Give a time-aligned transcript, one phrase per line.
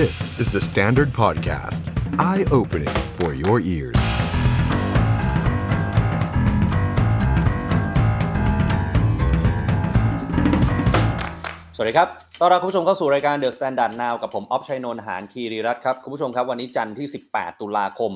[0.00, 1.82] This is the Standard Podcast.
[2.30, 4.00] Eye-opening for your ears.
[11.76, 12.08] สวัสดีครับ
[12.40, 18.12] ต้อนรับคุณผู้ชมเข้าสู่รายการ The Standard Now กับผมออฟชัยนนท์หานคีรีรัตน์ครับ คุณผู้ชมครับ วันนี้จันทร์ที่ 18 ตุลาคม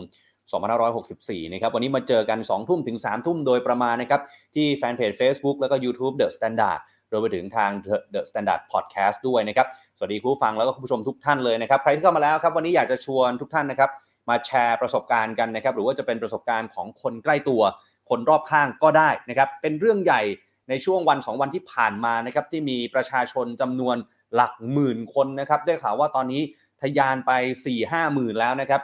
[0.75, 4.21] 2564 นะครับ วันนี้มาเจอกัน 2 ทุ่มถึง 3 ทุ่มโดยประมาณนะครับ
[4.55, 7.71] ที่แฟนเพจ Facebook แล้วก็ YouTube The Standard รวมไปถึงทาง
[8.13, 9.67] The- Standard Podcast ด้วยนะครับ
[9.97, 13.91] สวัสดีคุณผู้ฟังแล้วก็คุณผู้ชมทุกท่านเลยนะครับ ใครที่เข้ามาแล้วครับ วันนี้อยากจะชวนทุกท่านนะครับ
[14.29, 17.63] มาแชร์ประสบการณ์กันนะครับ หรือว่าจะเป็นประสบการณ์ของคนใกล้ตัว
[18.11, 20.23] คนรอบข้างก็ได้นะครับ เป็นเรื่องใหญ่
[20.69, 23.97] ในช่วงวัน 2 วันที่ผ่านมานะครับที่มีประชาชนจำนวน
[24.35, 26.43] หลักหมื่นคนนะครับได้ข่าวว่าตอนนี้
[26.81, 27.31] ทะยานไป
[27.67, 28.83] 4 5หมื่นแล้วนะครับ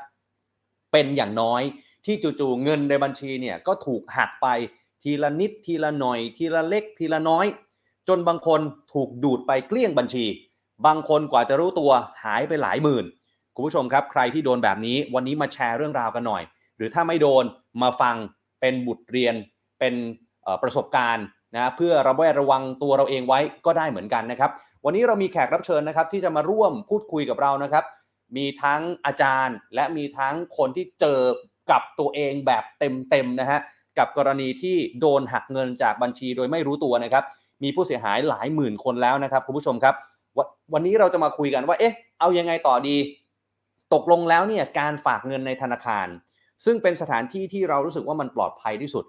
[0.92, 1.62] เป็นอย่างน้อย
[2.04, 4.46] ที่จู่ๆเงินในบัญชีเนี่ยก็ถูกหักไป
[5.02, 7.46] ทีละนิดทีละหน่อย ทีละเล็กทีละน้อย
[8.08, 8.60] จนบางคน
[8.94, 10.24] ถูกดูดไปเกลี้ยงบัญชี
[10.86, 11.90] บางคนกว่าจะรู้ตัว
[12.24, 13.04] หายไปหลายหมื่น
[13.54, 16.42] คุณผู้ชมครับ ใครที่โดนแบบนี้วันนี้มาแชร์เรื่องราวกันหน่อย
[16.76, 17.44] หรือถ้าไม่โดน
[17.82, 18.16] มาฟัง
[18.60, 19.34] เป็นบทเรียน
[19.80, 19.94] เป็น
[20.62, 24.50] ประสบการณ์นะเพื่อระแวดระวังตัวเราเองไว้ก็ได้เหมือนกันนะครับ
[24.84, 27.84] วันนี้เรามีแขกรับเชิญนะครับ ที่จะมาร่วมพูดคุยกับเรานะครับ
[28.36, 31.20] มีทั้งอาจารย์และมีทั้งคนที่เจอ
[31.70, 33.60] กับตัวเองแบบเต็มๆนะฮะ
[33.98, 37.24] กับกรณีที่โดนหักเงินจากบัญชีโดยไม่รู้ตัวนะครับ
[37.62, 39.94] มีผู้เสียหายหลายหมื่นคนแล้วนะครับคุณผู้ชมครับ
[40.36, 40.40] ว
[40.72, 42.96] วันนี้เราจะมาคุยกันว่าเอ๊ะเอายังไงต่อดี
[43.94, 46.06] ตกลงแล้วเนี่ยการฝากเงินในธนาคาร
[46.64, 49.04] ซึ่งเป็นสถานที่ที่เรารู้สึกว่ามันปลอดภัยที่สุด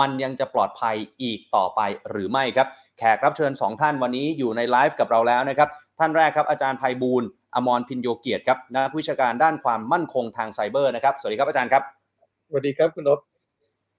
[0.00, 7.22] มันยังจะปลอดภัยอีกต่อไปหรือไม่ครับ แขกรับเชิญ 2 ท่านวันนี้อยู่ในไลฟ์กับเราแล้วนะครับท่านแรกครับอาจารย์ภัยบูล
[7.54, 11.82] อมรพินโยเกียรติครับนักวิชาการด้านความมั่นคงทางไซเบอร์นะครับสวัสดีครับอาจารย์ครับ
[12.48, 13.27] สวัสดีครับคุณนพ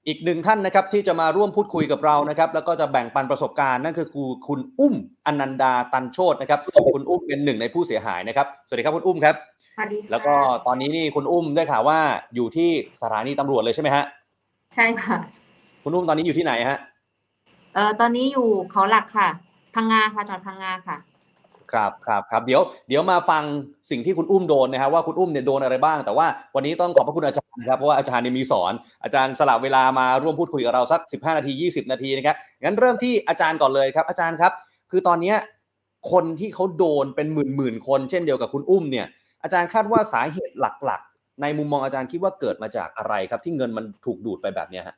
[0.09, 4.93] อีกหนึ่งท่านนะครับที่จะมาร่วมพูดคุยกับเรานะครับ แล้วก็จะแบ่งปันประสบการณ์นั่นคือครูคุณอุ้ม
[5.25, 6.59] อนันดาตันโชตนะครับ
[6.95, 9.35] คุณอุ้มเป็นหนึ่งในผู้เสียหายนะครับสวัสดีครับคุณอุ้มครับ
[9.75, 10.34] สวัสดีค่ะแล้วก็
[10.67, 12.00] ตอนนี้นี่คุณอุ้มได้ข่าวว่า
[12.35, 12.69] อยู่ที่
[13.01, 14.06] สถานีตำรวจเลยใช่ไหมฮะ
[14.75, 15.17] ใช่ค่ะ
[15.84, 16.78] คุณอุ้มตอนนี้อยู่ที่ไหนฮะ
[17.73, 19.29] เอ่อตอนนี้อยู่เขาหลักค่ะ
[19.75, 20.97] พังงาค่ะจังหวัดพังงาค่ะ
[21.72, 23.44] ครับครับครับเดี๋ยวเดี๋ยวมาฟัง
[23.91, 34.52] สิ่งที่คุณอุ้มโดนนะครับว่าคุณอุ้มเนี่ยโดนอะไรบ้าง แต่ว่าวันนี้ต้องขอบพระคุณอาจารย์ครับเพราะว่าอาจารย์เนี่ยมีสอนอาจารย์สละเวลามาร่วมพูดคุยกับเราสัก 15 นาที 20 นาทีนะครับงั้นเริ่มที่อาจารย์ก่อนเลยครับ อาจารย์ครับ
[34.91, 35.34] คือตอนนี้
[36.12, 39.08] คนที่เขาโดนเป็นหมื่นหมื่นคนเช่นเดียวกับคุณอุ้มเนี่ย
[39.44, 44.96] อาจารย์คาดว่าสาเหตุหลักๆ ในมุมมองอาจารย์คิดว่าเกิดมาจากอะไรครับ ที่เงินมันถูกดูดไปแบบเนี้ยฮะ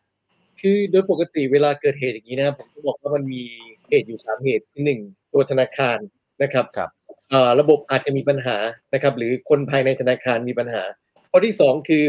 [0.61, 3.41] คือโดยปกติเวลาเกิดเหตุอย่างนี้นะผมจะบอกว่ามันมี
[3.89, 4.99] เหตุอยู่สามเหตุที่หนึ่ง
[5.33, 5.97] ตัวธนาคาร
[6.43, 6.89] นะครับครับ
[7.29, 8.57] เอ่อระบบอาจจะมีปัญหา
[8.93, 10.83] นะครับ หรือคนภายในธนาคารมีปัญหา
[11.29, 12.03] ข้อที่สองคือ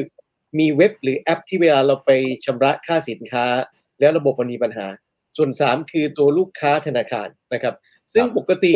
[0.59, 2.11] มีเว็บหรือแอปที่เวลาเราไป
[2.45, 3.47] ชำระค่าสินค้า
[4.01, 4.87] แล้วระบบมันมีปัญหา
[5.37, 7.75] ส่วนสามคือตัวลูกค้าธนาคารนะครับ
[8.13, 8.73] ซึ่งปกติ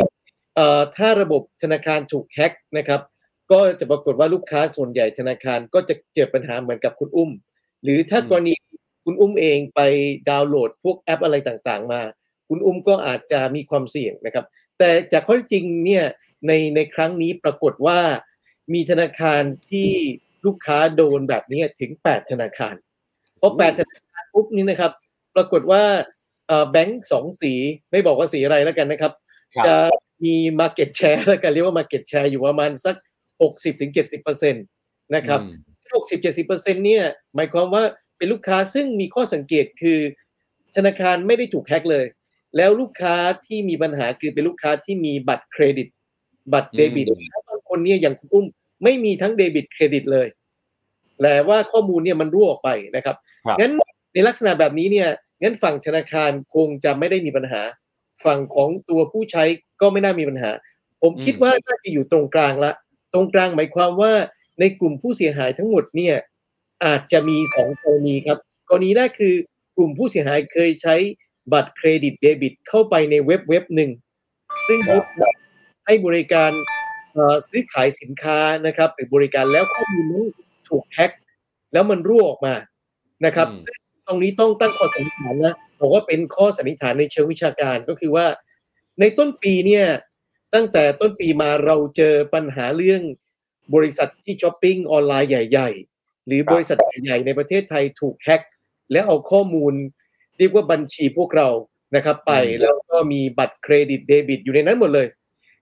[0.54, 3.00] เอ่อถ้าระบบธนาคารถูกแฮ็กนะครับ
[3.52, 7.30] ก็จะปรากฏว่าลูกค้าส่วนใหญ่ธนาคารก็จะเจอปัญหาเหมือนกับคุณอุ้ม
[7.82, 8.54] หรือถ้ากรณี
[9.04, 9.80] คุณอุ้มเองไป
[10.30, 12.00] ดาวน์โหลดพวกแอปอะไรต่างๆ มา
[12.48, 14.44] คุณอุ้มก็อาจจะมีความเสี่ยงนะครับ
[14.78, 16.04] แต่จากข้อเท็จจริงเนี่ย
[16.46, 18.00] ในในครั้งนี้ปรากฏว่า
[18.74, 19.90] มีธนาคารที่
[20.46, 22.74] ลูกค้าโดนแบบนี้ถึง 8 ธนาคาร
[23.40, 24.92] พอ8ธนาคารปุ๊บนี่นะครับ
[25.36, 25.82] ปรากฏว่า
[26.48, 27.52] เอ่อแบงก์สองสี
[27.90, 29.12] ไม่บอกว่าสีอะไรแล้วกันนะครับ
[29.54, 29.76] ครับ จะ
[30.24, 32.96] มี Market Share แล้วกันเรียกว่า Market Share อยู่ประมาณสัก
[33.74, 36.00] 60-70%นะครับอืม
[36.44, 37.04] 60-70%เนี่ย
[37.34, 37.82] หมายความว่า
[38.16, 39.98] เป็นลูกค้าซึ่งมีข้อสังเกตคือ
[40.76, 42.06] ธนาคารไม่ได้ถูกแฮ็กเลย
[42.56, 45.88] แล้วลูกค้าที่มีปัญหาคือเป็นลูกค้าที่มีบัตรเครดิต
[46.52, 48.46] บัตรเดบิตอืมแล้วบางคนเนี่ยอย่างคุณอุ้ม
[48.84, 50.26] ไม่มีทั้งเดบิตเครดิตเลย
[51.22, 53.16] แต่ว่าข้อมูลเนี่ยมันรั่วออกไปนะครับ
[53.46, 53.72] ครับงั้น
[54.14, 55.08] ในลักษณะแบบนี้เนี่ย
[55.42, 57.62] งั้นฝั่งธนาคารคงจะไม่ได้มีปัญหา
[58.24, 59.44] ฝั่งของตัวผู้ใช้
[59.80, 60.50] ก็ไม่น่ามีปัญหา
[61.02, 62.72] ผมคิดว่าน่าจะอยู่ตรงกลางละ
[63.12, 64.12] ตรงกลางหมายความว่า
[64.60, 66.14] ในกลุ่มผู้เสียหายทั้งหมดเนี่ย
[66.84, 69.34] อาจจะมีสองกรณีครับกรณีแรกคือ
[69.76, 70.94] กลุ่มผู้เสียหายเคยใช้
[71.52, 73.90] บัตรเครดิตเดบิตเข้าไปในเว็บเว็บหนึ่ง
[74.66, 75.04] ซึ่งครับ
[75.86, 76.50] ให้บริการ
[77.12, 80.26] เอ่อซื้อขายสินค้านะครับหรือบริการแล้วข้อมูลนั้น
[80.68, 81.12] ถูกแฮ็ก
[81.72, 82.54] แล้วมันรั่วออกมา
[83.26, 88.26] นะครับอืมซึ่งตรงนี้ต้องตั้งข้อสันนิษฐานนะบอกว่าเป็นข้อสันนิษฐานในเชิงวิชาการก็คือว่า
[89.00, 89.86] ในต้นปีเนี่ย
[90.54, 93.02] ตั้งแต่ต้นปีมาเราเจอปัญหาเรื่อง
[93.74, 98.42] บริษัทที่ช้อปปิ้งออนไลน์ใหญ่ ๆ หรือครับบริษัทใหญ่ๆในประเทศไทยถูกแฮ็ก
[98.92, 99.74] แล้วเอาข้อมูล
[100.38, 101.48] เรียกว่าบัญชีพวกเรา
[101.96, 105.06] นะครับไปอืมแล้วก็มีบัตรเครดิตเดบิตอยู่ในนั้นหมดเลย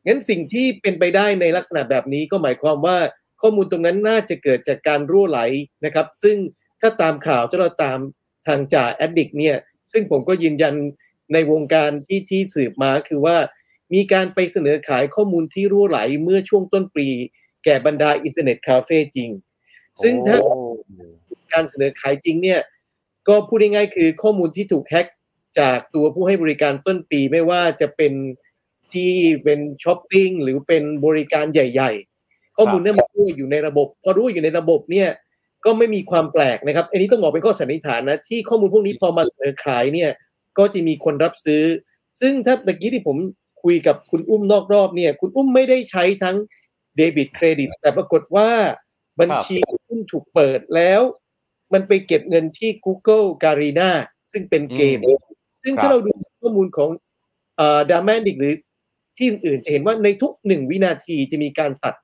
[0.07, 2.99] งั้นสิ่งที่เป็นไปได้ในลักษณะแบบนี้ก็หมายความว่า
[3.41, 5.41] ข้อมูลตรงนั้นน่าจะเกิดจากการรั่วไหล
[5.85, 6.37] นะครับ ซึ่ง
[6.81, 7.99] ถ้าตามข่าวถ้าเราตาม
[8.47, 9.57] ทางจ่า Addict เนี่ย
[9.93, 10.75] ซึ่งผมก็ยืนยัน
[11.33, 13.37] ในวงการที่ที่สืบมาคือว่า
[13.95, 17.09] มีการไปเสนอขายข้อมูลที่รั่วไหลเมื่อช่วงต้นปี
[17.65, 19.31] แก่บรรดาอินเทอร์เน็ตคาเฟ่จริง
[20.03, 20.53] ซึ่งถ้าโอ้
[21.53, 22.61] การเสนอขายจริงเนี่ย
[23.29, 25.07] ก็พูดง่ายๆคือข้อมูลที่ถูกแฮ็ก
[25.59, 28.13] จากตัวผู้ให้บริการต้นปีไม่ว่าจะเป็น
[28.93, 29.13] ที่
[29.45, 31.93] เป็นช้อปปิ้งหรือเป็นบริการใหญ่
[32.25, 35.09] ๆ ข้อมูลเนี่ยมันรู้อยู่ในระบบ พอรู้อยู่ในระบบเนี่ย
[35.65, 40.11] ก็ไม่มีความแปลกนะครับ อันนี้ต้องบอกเป็นข้อสันนิษฐานนะที่ข้อมูลพวกนี้พอมาเสนอขายเนี่ย
[40.59, 41.63] ก็จะมีคนรับซื้อ
[42.21, 43.17] ซึ่งถ้าตะกี้ที่ผม
[43.63, 46.37] คุยกับคุณอุ้มนอกรอบเนี่ย คุณอุ้มไม่ได้ใช้ทั้ง
[46.97, 48.49] เดบิตเครดิตแต่ปรากฏว่า
[49.21, 51.01] บัญชีของคุณถูกเปิดแล้ว
[51.75, 53.91] มันไปเก็บเงินที่ Google Garena
[54.33, 54.99] ซึ่งเป็นเกม
[55.63, 56.11] ซึ่งครับถ้าเราดู
[56.41, 56.91] ข้อมูลของ
[57.91, 58.55] Drama-addict หรือ
[59.17, 61.95] ที่อื่นๆจะเห็นว่าในทุกหนึ่งวินาทีจะมีการตัด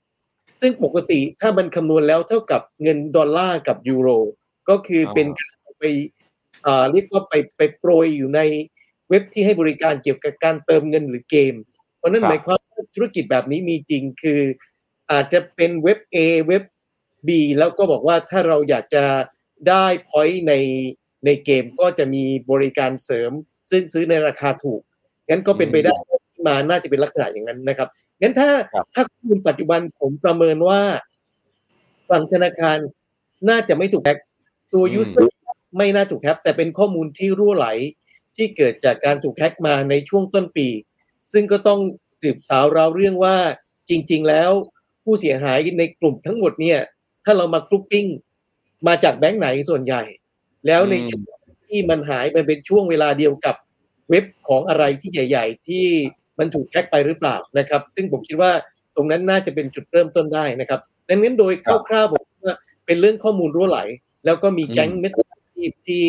[0.60, 4.08] ซึ่งปกติถ้ามันคำนวณแล้วเท่ากับเงินดอลลาร์กับยูโร
[4.68, 5.84] ก็คือเป็นการไป
[6.66, 8.40] อ่าเรียกว่าไปไปโปรยอยู่ใน
[9.08, 11.54] เว็บที่ให้บริการเกี่ยวกับการเติมเงินหรือเกม
[11.98, 14.40] เพราะฉะนั้นครับหมายความว่าธุรกิจแบบนี้มีจริงคือ
[15.10, 16.16] อาจจะเป็นเว็บ A
[16.48, 16.62] เว็บ
[17.26, 17.28] B
[17.58, 19.04] แล้วก็บอกว่าถ้าเราอยากจะ
[19.68, 20.54] ได้ point ใน
[21.26, 23.32] ในเกมก็จะมีบริการเสริม
[23.70, 24.80] ซึ่งซื้อในราคาถูก
[25.28, 27.88] งั้นก็เป็นไปได้ว่าที่มาน่าจะเป็นลักษณะอย่างนั้นนะครับ
[28.20, 30.80] งั้นถ้าครับถ้าข้อมูลปัจจุบันผมประเมินว่า
[32.10, 32.78] ฝั่งธนาคาร
[33.48, 34.18] น่าจะไม่ถูกแฮ็ก
[34.72, 35.36] ตัวอืม user
[35.78, 37.68] ไม่น่าถูกแฮ็กแต่เป็นข้อมูลที่รั่วไหล
[38.36, 40.68] ที่เกิดจากการถูกแฮ็กมาในช่วงต้นปี
[41.32, 41.80] ซึ่งก็ต้อง
[42.20, 43.36] สืบสาวราวเรื่องว่า
[43.88, 44.50] จริง ๆ แล้ว
[45.04, 46.78] ผู้เสียหายในกลุ่มทั้งหมดเนี่ย
[47.24, 48.06] ถ้าเรามากรุ๊ปปิ้ง
[48.86, 50.02] มาจากแบงก์ไหนส่วนใหญ่
[50.66, 51.24] แล้วในอืมช่วง
[51.68, 53.56] ที่มันหายมันเป็นช่วงเวลาเดียวกับ
[54.10, 55.86] เว็บของอะไรที่ใหญ่ ๆ ที่
[56.38, 58.52] มันถูกแฮ็กไปหรือเปล่านะครับ ซึ่งผมคิดว่า
[58.96, 61.52] ตรงนั้นน่าจะเป็นจุดเริ่มต้นได้นะครับดังนั้นโดย
[61.88, 62.54] คร่าวๆผมว่า
[62.86, 63.80] เป็นเรื่องข้อมูลรั่วไหล
[64.24, 66.04] แล้วก็มีแก๊งอืมมิจฉาชีพที่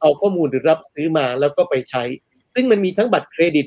[0.00, 2.02] เอาข้อมูลหรือรับซื้อมาแล้วก็ไปใช้
[2.54, 3.66] ซึ่งมันมีทั้งบัตรเครดิต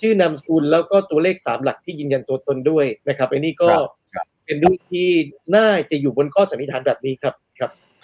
[0.00, 3.84] ชื่อนามสกุลแล้วก็ตัวเลขสามหลักที่ยืนยันตัวตนด้วยนะครับอันนี้ก็ครับ
[4.14, 5.08] ครับเป็นเรื่องที่
[5.56, 7.34] น่าจะอยู่บนข้อสันนิษฐานแบบนี้ครับ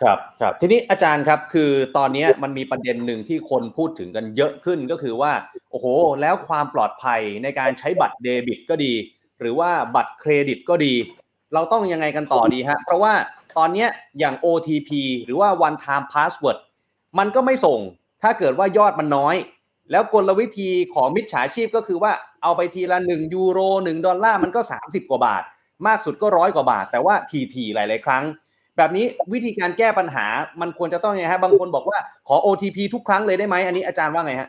[0.03, 5.33] ครับครับทีนี้อาจารย์ครับคือตอนนี้มันมีประเด็นหนึ่งที่คนพูดถึงกันเยอะขึ้นก็คือว่า
[5.71, 5.87] โอ้โห
[6.21, 8.93] แล้วความปลอดภัยในการใช้บัตรเดบิตก็ดี
[9.41, 10.95] หรือว่าบัตรเครดิตก็ดี
[11.55, 13.15] เราต้องยังไงกันต่อดีฮะเพราะว่า
[13.57, 13.87] ตอนนี้
[14.19, 14.91] อย่าง OTP
[15.25, 16.59] หรือว่า one time password
[17.19, 17.81] มันก็ไม่ส่ง
[18.23, 19.37] ถ้าเกิดว่ายอดมันน้อย
[19.91, 22.13] แล้วกลวิธีของมิจฉาชีพก็คือว่า
[22.43, 25.43] เอาไปทีละ 1 ยูโร 1 ดอลลาร์มันก็ 30 กว่าบาท
[25.87, 27.15] มากสุดก็ร้อยกว่าบาท แต่ว่า
[27.55, 28.25] ทีๆหลาย ๆ ครั้ง
[28.77, 30.27] แบบนี้วิธีการแก้ปัญหา
[30.61, 34.49] มันควรจะต้องยังไงฮะบางคนบอกว่าขอ OTP ทุกครั้งเลยได้ไหมอันนี้อาจารย์ว่าไงฮะ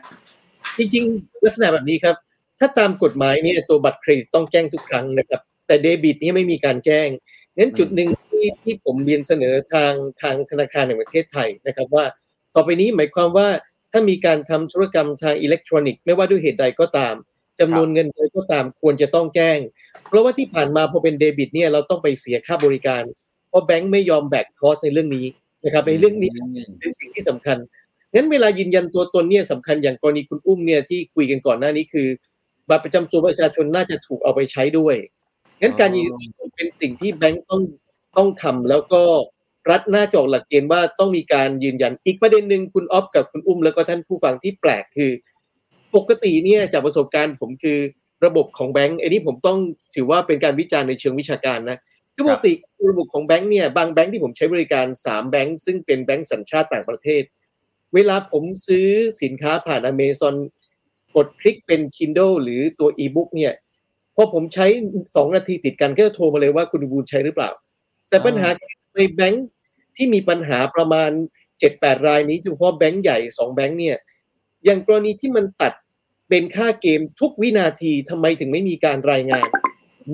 [0.78, 2.16] จริงๆ ลักษณะแบบนี้ครับ
[2.58, 7.08] ถ้าตามกฎหมายเนี่ยตัวบัตรเครดิตต้องแจ้งทุกครั้งนะครับ แต่เดบิตนี่ไม่มีการแจ้ง
[7.56, 9.92] งั้นจุดหนึ่งที่ที่ผมเรียนเสนอทาง
[10.22, 12.04] ทางธนาคารแห่งประเทศไทยนะครับว่า
[12.54, 13.48] ต่อไปนี้หมายความว่า
[13.92, 17.14] ถ้ามีการทำธุรกรรมทางอิเล็กทรอนิกส์ไม่ว่าด้วยเหตุใดก็ตาม
[17.60, 19.58] จำนวนเงินใดก็ตามควรจะต้องแจ้ง
[20.08, 23.02] เพราะว่าที่ผ่านมาพอเป็นเดบิตเนี่ยเราต้องไปเสียค่าบริการ
[23.58, 25.26] ราะแบงค์ไม่ยอมแบกคอสในเรื่องนี้
[25.64, 26.30] นะครับในเรื่องนี้
[26.80, 27.56] เป็นสิ่งที่สำคัญ
[28.14, 32.08] งั้นเวลายืนยันตัวตนเนี่ยสำคัญอย่างกรณีคุณอุ้มเนี่ยที่คุยกันก่อนหน้านี้คือ
[32.68, 34.96] บัตรประจำตัวประชาชนน่าจะถูกเอาไปใช้ด้วย
[35.60, 37.62] งั้นการยืนยันตัวตนเป็นสิ่งที่แบงก์ต้อง
[38.16, 39.02] ต้องทำแล้วก็
[39.70, 45.10] รัฐน่าจะออกหลักเกณฑ์ว่าต้องมีการยืนยันอีกประเด็นหนึ่งคุณออฟกับคุณอุ้มแล้วก็ท่านผู้ฟังที่แปลกคือ
[45.94, 47.78] ปกติเนี่ยจากประสบการณ์ผมคือ
[48.24, 49.58] ระบบของแบงก์อันนี้ผมต้อง
[49.94, 51.78] ถือว่าเป็นการวิจารณ์ในเชิงวิชาการนะ
[52.18, 52.52] คือปกติ
[52.90, 57.22] ระบบของแบงก์เนี่ยบางแบงก์ที่ผมใช้บริการสามแบงก์ซึ่งเป็นแบงก์สัญชาติต่างประเทศ
[57.94, 58.86] เวลาผมซื้อ
[59.22, 60.34] สินค้าผ่านอเมซอน
[61.16, 63.52] กดคลิกเป็น Kindle หรือตัว e-book เนี่ย
[64.14, 64.66] พอผมใช้
[65.16, 67.50] สองนาทีติดกันก็จะโทรมาเลยว่าคุณบูลใช้หรือเปล่า
[68.08, 68.48] แต่ปัญหา
[68.96, 69.48] ในแบงก์
[69.96, 71.10] ที่มีปัญหาประมาณ
[71.58, 73.96] เจ็ดแปดรายนี้เฉพาะแบงก์ใหญ่สองแบงก์เนี่ย
[74.64, 75.72] อย่างกรณีที่มันตัด
[76.28, 79.48] เป็นค่าเกมทุกวินาทีทำไมถึงไม่มีการรายงาน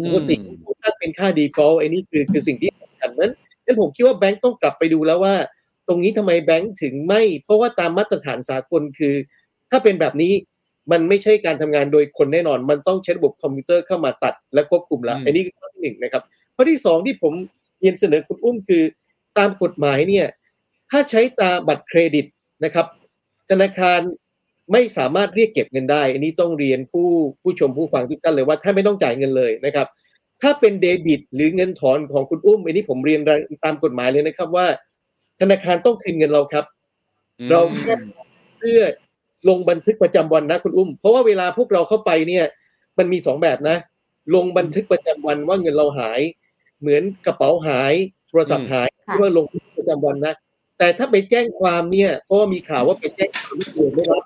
[0.04, 0.36] ปกติ
[0.82, 3.32] ถ้าเป็นค่า default ไอ้นี่คือคือสิ่งที่สำคัญนั้น
[3.64, 5.34] นั้นผมคิดว่าแบงก์ต้องกลับไปดูแล้วว่า
[5.88, 9.14] ตรงนี้ทำไมแบงก์ถึงไม่ เพราะว่าตามมาตรฐานสากลคือ
[9.70, 10.32] ถ้าเป็นแบบนี้
[10.92, 16.22] มันไม่ใช่การทำงานโดยคนแน่นอน มันต้องใช้ระบบคอมพิวเตอร์เข้ามาตัดและควบคุมละอืมอันนี้คือข้อที่หนึ่งนะครับ
[16.54, 17.32] ข้อที่สองที่ผม
[17.78, 18.82] เรียนเสนอคุณอุ้มคือ
[19.38, 20.26] ตามกฎหมายเนี่ย
[20.90, 22.26] ถ้าใช้ตาบัตรเครดิต
[22.64, 22.86] นะครับ
[23.50, 24.00] ธนาคาร
[24.72, 27.08] ไม่สามารถเรียกเก็บเงินได้ อันนี้ต้องเรียนผู้
[27.42, 29.86] ผู้ชมผู้ฟังทุกท่านเลยว่าท่านไม่ต้องจ่ายเงินเลยนะครับ
[30.42, 33.20] ถ้าเป็นเดบิต หรือเงินถอนของคุณอุ้มอันนี้ผมเรียน
[33.64, 34.66] ตามกฎหมายเลยนะครับว่า
[35.40, 36.64] ธนาคารต้องคืนเงินเราครับ
[37.50, 37.94] เราแค่
[38.58, 38.80] เพื่อ
[39.48, 42.44] ลงบันทึกประจำวันนะคุณอุ้ม เพราะว่าเวลาพวกเราเข้าไปเนี่ย
[42.98, 43.76] มันมีสองแบบนะ
[44.34, 46.20] ลงบันทึกประจำวันว่าเงินเราหาย
[46.80, 47.94] เหมือนกระเป๋าหาย
[48.28, 50.34] โทรศัพท์หายค่ะที่ว่าลงบันทึกประจำวันนะ
[50.78, 54.24] แต่ถ้าไปแจ้งความเนี่ยเพราะว่ามีข่าวว่าไปแจ้งความที่ตำรวจไม่รับ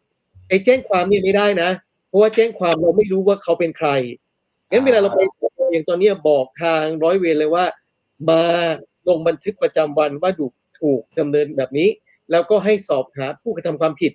[0.48, 1.70] ไปแจ้งความเนี่ยไม่ได้นะ
[2.08, 3.88] เพราะว่าแจ้งความเราไม่รู้ว่าเขาเป็นใคร
[4.70, 7.64] งั้นเวลาเราไปสพอย่างตอนเนี้ยบอกทางร้อยเวรเลยว่า
[8.30, 8.42] มา
[9.08, 10.46] ลงบันทึกประจำวันว่า
[10.80, 11.88] ถูกดูดเงินแบบนี้
[12.30, 14.12] แล้วก็ให้สอบหาผู้กระทำความผิด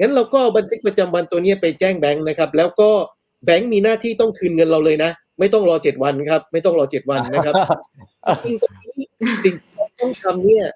[0.00, 2.90] งั้นเราก็เอาบันทึกประจำวันตัวเนี้ยไปแจ้งแบงค์นะครับ แล้วก็
[3.44, 7.54] แบงค์มีหน้าที่ต้องคืนเงินเราเลยนะ ไม่ต้องรอเจ็ดวันครับ ไม่ต้องรอเจ็ดวันนะครับ
[8.44, 8.56] สิ่ง
[8.94, 9.06] ที่
[9.44, 10.66] สิ่งที่ต้องทำเนี่ย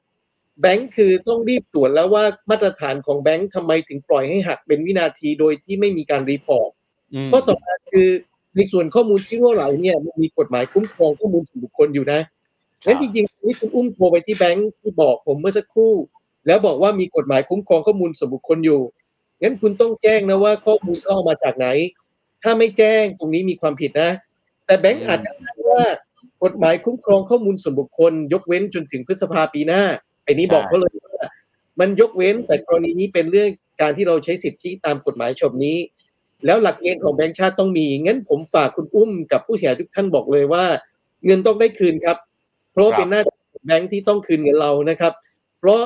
[0.61, 6.71] แบงค์คือต้องรีบตรวจแล้วว่ามาตรฐานของแบงค์ทำไมถึงปล่อยให้หักเป็นวินาทีโดยที่ไม่มีการ report
[7.15, 8.09] อืมก็ต่อมาคือ
[8.57, 12.21] ในส่วนข้อมูลที่รั่วไหลเนี่ยมันมีกฎหมายคุ้มครองข้อมูลส่วนบุคคลอยู่นะ
[12.87, 15.93] งั้นจริงๆนี่คุณอุ้มโทรไปที่แบงค์ที่บอกผมเมื่อสักครู่
[16.47, 18.81] แล้วบอกว่ามีกฎหมายคุ้มครองข้อมูลส่วนบุคคลอยู่
[19.43, 21.67] งั้นคุณต้องแจ้งนะว่าข้อมูลเข้ามาจากไหน
[22.43, 24.11] ถ้าไม่แจ้งตรงนี้มีความผิดนะ
[24.67, 25.85] แต่แบงค์อาจจะอ้างว่า
[26.45, 29.83] กฎหมายคุ้มครองข้อมูลส่วนบุคคล ยกเว้นจนถึงพฤษภาปีหน้า
[30.25, 31.27] ไอ้นี้บอกเขาเลยว่า
[31.81, 33.49] มันยกเว้นแต่กรณีนี้เป็นเรื่อง
[33.81, 35.79] การที่เราใช้สิทธิตามกฎหมายฉบับนี้
[36.47, 40.65] แล้วหลักเกณฑ์ของแบงก์ชาติต้องมีงั้นผมฝากคุณอุ้มกับผู้เสียหายทุกท่านบอกเลยว่า
[41.27, 42.17] เงินต้องได้คืนครับ
[42.73, 45.13] เพราะว่าเป็นหน้าที่ของแบงก์ที่ต้องคืนเงินเรานะครับ
[45.61, 45.83] เพราะ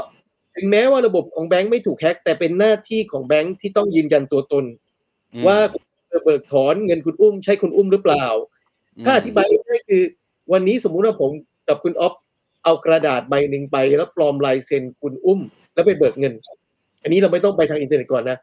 [0.55, 4.65] ถึงแม้ว่าระบบของแบงก์ไม่ถูกแฮ็กแต่เป็นหน้าที่ของแบงก์ที่ต้องยืนยันตัวตน
[5.35, 5.59] อืมว่า
[6.25, 8.27] เบิกถอนเงินคุณอุ้มใช่คุณอุ้มหรือเปล่า
[9.05, 10.03] ถ้าอธิบายง่ายๆคือ
[10.53, 11.31] วันนี้สมมุติว่าผม
[11.69, 12.13] กับคุณอ๊อฟ
[12.65, 15.41] เอากระดาษใบหนึ่งไปแล้วปลอมลายเซ็นคุณอุ้ม
[15.75, 16.35] แล้วไปเบิกเงิน
[17.03, 18.39] อันนี้เราไม่ต้องไปทางอินเทอร์เน็ตก่อนนะ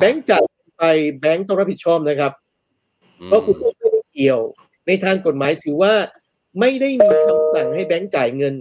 [0.00, 0.44] แบงก์จ่าย
[0.78, 0.84] ไป
[1.20, 2.32] แบงก์ต้องรับผิดชอบนะครับ
[3.26, 4.40] เพราะคุณอุ้มไม่ได้เกี่ยว
[4.86, 5.92] ในทางกฎหมายถือว่า
[6.60, 8.54] ไม่ได้มีคำสั่งให้แบงก์จ่ายเงิน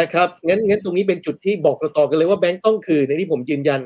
[0.00, 3.80] นะครับงั้นงั้นตรงนี้เป็นจุดที่บอกต่อๆกันเลยว่าแบงก์ต้องคืนในที่ผมยืนยัน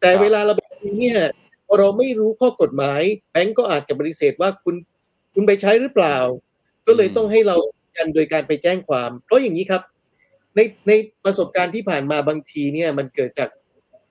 [0.00, 1.18] แต่ครับเวลาเราไปคุยเนี่ย
[1.66, 4.74] พอเราไม่รู้ข้อกฎหมาย แบงก์ก็อาจจะปฏิเสธว่าคุณ
[5.34, 6.16] คุณไปใช้หรือเปล่า
[6.86, 7.56] ก็เลยต้องให้เรา
[7.94, 9.82] ยืนยันโดยการไปแจ้งความ เพราะอย่างนี้ครับ
[10.56, 10.92] ในใน
[11.24, 13.48] ประสบการณ์ที่ผ่านมาบางทีเนี่ย มันเกิดจาก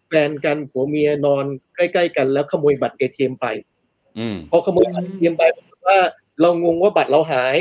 [0.08, 1.46] แฟนกันผัวเมียนอน
[1.76, 3.46] ใกล้ๆกัน แล้วขโมยบัตรเอทีเอ็มไป
[4.18, 5.98] อืมพอขโมยบัตรเทียมไปปรากฏว่า
[6.42, 7.58] เรางงว่าบัตรเราหาย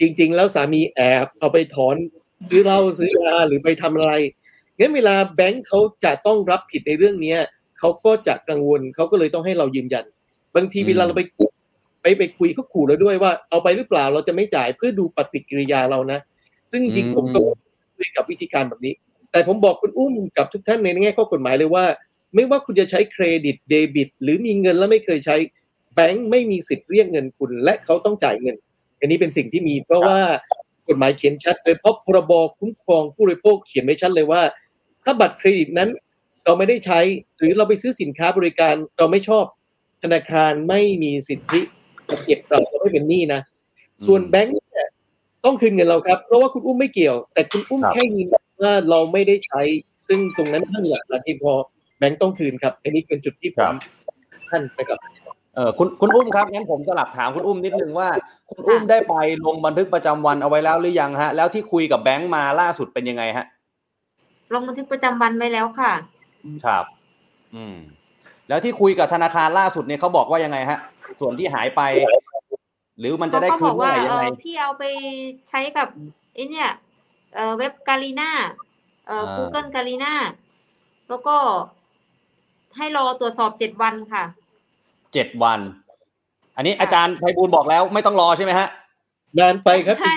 [0.00, 1.96] จริง ๆ แล้วสามีแอบเอาไปถอน
[2.50, 4.12] ซื้อเหล้าซื้อยาหรือไปทำอะไร
[4.78, 7.38] งั้นเวลาแบงค์เขาจะต้องรับผิดในเรื่องเนี้ย
[7.78, 10.04] เขาก็จะกังวลเขาก็เลยต้องให้เรายืนยัน
[10.56, 11.50] บางทีอืมเวลาเราไปคุย
[12.06, 16.18] ไปไปคุยเขาขู่เราด้วยว่าเอาไปหรือเปล่าเราจะไม่จ่ายเพื่อดูปฏิกิริยาเรานะ
[16.70, 17.40] ซึ่งจริงๆผมก็
[17.96, 18.94] คุยกับวิธีการแบบนี้
[19.32, 21.84] แต่ผมบอกคุณอุ้มกับทุกท่านในแง่ข้อกฎหมายเลยว่า
[22.34, 25.36] ไม่ว่าคุณจะใช้เครดิตเดบิต หรือมีเงินแล้วไม่เคยใช้
[25.94, 28.56] แบงค์ไม่มีสิทธิ์เรียกเงินคุณ และเขาต้องจ่ายเงิน
[28.98, 30.18] อันนี้เป็นสิ่งที่มี เพราะว่า
[30.88, 34.42] กฎหมายเขียนชัดโดยเพราะพรบคุ้มครองผู้บริโภคเขียนไว้ชัดเลยว่า
[35.04, 35.90] ถ้าบัตรเครดิตนั้น
[36.44, 37.00] เราไม่ได้ใช้
[37.38, 39.44] หรือเราไปซื้อสินค้าบริการเราไม่ชอบ
[40.02, 41.75] ธนาคารไม่มีสิทธิจะ
[42.24, 43.40] เก็บเราเราไม่เป็นหนี้นะ
[44.06, 44.88] ส่วนแบงค์เนี่ย
[45.44, 49.60] ต้องคืนเงินเราครับ เพราะว่าคุณอุ้มไม่เกี่ยว แต่คุณอุ้มครับแค่ยืนยันว่าเราไม่ได้ใช้
[50.06, 51.52] ซึ่งตรงนั้นท่านหลักฐานที่พอ
[51.98, 53.74] แบงค์ต้องคืนครับอันนี้เป็นจุดที่ผม
[54.50, 54.98] ท่านนะครับ
[55.54, 58.08] เออคุณคุณอุ้มครับงั้นผมสลับถามคุณอุ้มนิดนึงว่า
[58.50, 63.46] คุณอุ้มได้ไปลงบันทึกประจำวันเอาไว้แล้วหรือยังฮะ แล้วที่คุยกับแบงค์มาล่าสุดเป็นยังไงฮะ
[64.54, 65.92] ลงบันทึกประจำวันไว้แล้วค่ะ
[66.66, 66.84] ครับ
[67.54, 67.76] อืม
[68.48, 70.78] แล้วที่คุยกับธนาคารล่าสุดเนี่ยเขาบอกว่ายังไงฮะ
[71.20, 71.82] ส่วนที่หายไป
[72.98, 74.84] หรือมันจะได้เขาคืก็บนอกเมื่อว่าไหร่เอยังไงอพี่เอาไป
[75.48, 75.88] ใช้กับ
[76.34, 76.70] ไอเนี่ย
[77.34, 78.30] เออเว็บกาลีนา
[79.06, 80.12] เอออ่า Google กาลีนา
[81.08, 81.36] แล้วก็
[82.76, 84.24] ให้รอตรวจสอบเจ็ดวันค่ะ
[85.12, 85.60] เจ็ดวัน
[86.56, 88.68] อันนี้อาจารย์ไพบูลย์บอกแล้วไม่ต้องรอใช่ไหมฮะ
[89.38, 90.16] นานไปครับใช่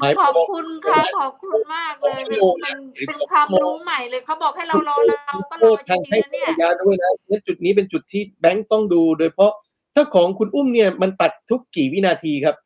[0.00, 9.52] หมายขอบความคุณค่ะขอบคุณมากเลยชั่วโมงมันหรือเป็นสองความชั่วโมงรู้ใหม่เลยเขาบอกให้เรารอเราก็รโทอษจทางริงให้ๆนะเนี่ยยาด้วยนะและจุดนี้เป็นจุดที่แบงค์ต้องดูโดยเฉพาะ
[9.94, 12.56] ถ้าของคุณอุ้มเนี่ยมันตัดทุกกี่วินาทีครับ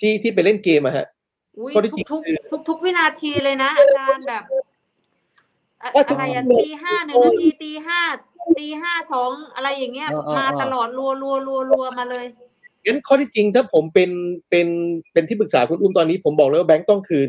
[0.00, 1.06] ที่ที่ไปเล่นเกมอะฮะ
[1.58, 4.42] อุ้ยข้อที่จริงทุกคือทุกทุกๆวินาทีเลยนะอาจารย์แบบ
[5.82, 8.00] อะว่าทุกอะไรอะวินาทีตีห้าหนึ่งนาทีตีห้า
[8.58, 12.26] ตีห้าสองอะไรอย่างเงี้ยเออเออมาเออตลอดรัวรัวรัวรัวมาเลย
[12.84, 14.10] งั้นข้อที่จริงถ้าผมเป็น
[14.50, 14.68] เป็น
[15.12, 17.28] เป็นที่ปรึกษาคุณอุ้มตอนนี้ผมบอกเลยว่าแบงค์ต้องคืน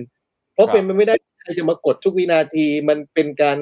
[0.54, 3.58] เพราะครับเป็นไปไม่ได้ใครจะมากดทุกวินาทีมันเป็นการ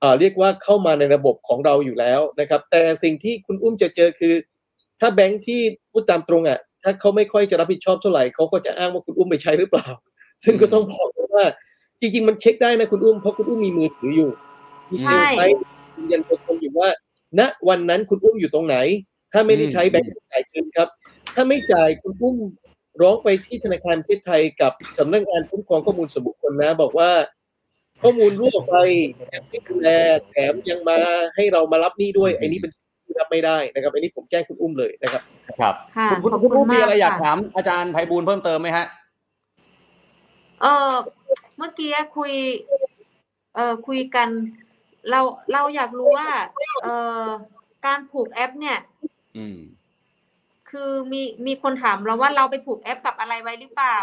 [0.00, 4.34] เอ่อเรียกว่าเข้ามาในระบบของเราอยู่แล้วนะครับ แต่สิ่งที่คุณอุ้มจะเจอคือ
[5.00, 5.60] ถ้าแบงค์ที่
[5.90, 9.86] พูดตามตรงอะ ถ้าเขาไม่ค่อยจะรับผิดชอบเท่าไหร่เขาก็จะอ้างว่าคุณอุ้มไปใช้หรือเปล่า
[10.44, 11.44] ซึ่งก็ต้องบอกว่า
[12.00, 14.30] จริง ๆ มันเช็คได้นะคุณอุ้มเพราะคุณอุ้มมีมือถืออยู่
[14.90, 15.58] มีใช่เซลล์ไซต์
[15.96, 16.88] ยืนยันตัวตนอยู่ว่า
[17.38, 18.76] ณวันนั้นคุณอุ้มอยู่ตรงไหน
[19.32, 20.88] ถ้าไม่ได้ใช้อืมแบงค์จ่ายคืนครับ
[21.34, 22.36] ถ้าไม่จ่ายคุณอุ้ม
[23.02, 27.10] ร้องไปที่ธนาคารประเทศไทยกับสำนักงานคุ้มครองข้อมูลส่วนบุคคลนะ บอกว่า
[28.02, 28.76] ข้อมูลรั่วออกไป
[29.34, 29.88] ยังไม่ดูแล
[30.28, 30.98] แถมยังมา
[31.34, 35.22] ให้เรามารับหนี้ด้วยไอ้นี้เป็นสิ่งที่ รับไม่ได้นะครับอันนี้ผมแจ้งคุณอุ้มเลยนะครับ
[35.60, 38.86] ครับค่ะคุณคุณขอบคุณคุอุ้ณมมีมากอะไรอยากค่ะถามอาจารย์ไพบูลย์เพิ่มเติมไหมฮะ
[40.62, 40.92] เออ
[41.58, 42.32] เมื่อกี้คุย
[43.54, 44.28] เออคุยกัน
[45.10, 45.20] เรา
[45.52, 46.28] เราอยากรู้ว่า
[46.82, 46.88] เอ
[47.20, 47.24] อ
[47.86, 48.78] การผูกแอป เนี่ย
[49.38, 49.58] อืม
[50.70, 53.96] คคือมีมีคนถามเราว่าเราไปผูกแอปกับอะไรไว้หรือเปล่า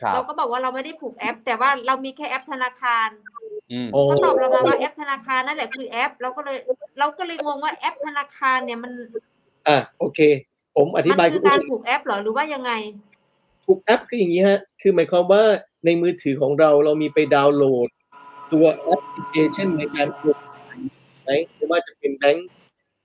[0.00, 3.08] ครับเราก็บอกว่าเราไม่ได้ผูกแอป แต่ว่าเรามีแค่แอปธนาคาร
[3.72, 6.56] อืมโอ้ก็ตอบเรามาว่าแอปธนาคารนั่นแหละคือแอป เราก็เลย
[6.98, 8.92] เราก็เลยงงว่าแอปธนาคารเนี่ยมัน
[9.68, 10.20] อะโอเค
[10.76, 12.72] ผมอธิมันบายคืคุอณการอุ้มผูกแอปเหรอหรือว่ายังไง
[13.66, 15.42] ถูกแอปคืออย่างนี้ฮะ คือหมายความว่า
[15.84, 17.88] ในมือถือของเราเรามีไปดาวน์โหลด
[18.52, 20.38] ตัวแอปพลิเคชันในการโอน
[21.22, 22.48] ไหมไม่ว่าจะเป็นแบงค์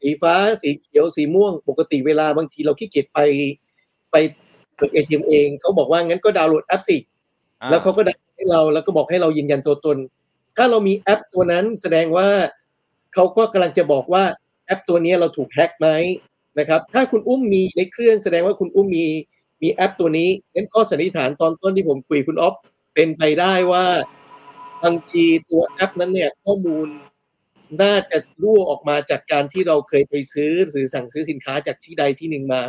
[0.02, 3.20] สีฟ้าสีเขียวสีม่วง ปกติเวลาบางทีเราขี้เกียจไป
[4.12, 4.16] ไป
[4.76, 6.98] เปิด ATM เองเขาบอกว่างั้นก็ดาวน์โหลดแอปสิ
[7.70, 9.98] แล้วเขาก็ดาวน์ให้เราแล้วก็บอกให้เรายืนยันตัวตน
[10.58, 12.30] ถ้าเรามีแอปตัวนั้นแสดงว่า
[13.14, 14.24] เขาก็กำลังจะบอกว่า
[14.66, 15.90] แอปตัวนี้เราถูกแฮ็กไหม
[16.60, 19.06] นะครับ ถ้าคุณอุ้มมีในเครื่องแสดงว่าคุณอุ้มมี
[19.62, 22.56] มีแอปตัวนี้งั้นข้อสันนิษฐานตอนต้นที่ผมคุยคุณอ๊อฟ
[22.94, 23.86] เป็นไปได้ว่า
[24.84, 26.88] บางทีตัวแอปนั้นเนี่ยข้อมูล
[27.82, 32.62] น่าจะรั่วออกมาจากการที่เราเคยไปซื้อหรือสั่งซื้อสินค้าจากที่ใดที่หนึ่งมา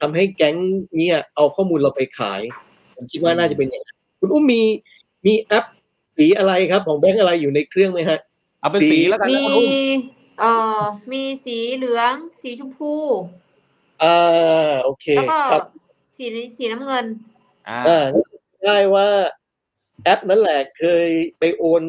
[0.00, 0.56] ทำให้แก๊ง
[0.96, 2.40] เนี่ยเอาข้อมูลเราไปขาย
[2.94, 4.62] ผมคิดว่าน่าจะเป็นอย่างนั้นคุณอุ้มมี
[5.26, 5.64] มีแอป
[6.16, 8.18] สีอะไรครับ ของแบงก์อะไรอยู่ในเครื่องไหมฮะ
[8.60, 9.68] เอาเป็นสีแล้วกันมีนะคุณอุ้ม
[10.40, 10.80] เอ่อ
[11.12, 12.94] มีสีเหลือง สีชมพู
[14.02, 15.64] อ่าโอเคแล้วก็ครับ
[16.16, 16.24] สี
[16.56, 17.04] สีน้ำเงิน
[17.68, 18.04] อ่าอ่า
[18.64, 19.08] ได้ว่า
[20.04, 21.82] แอปนั้นแหละเคยไปโอน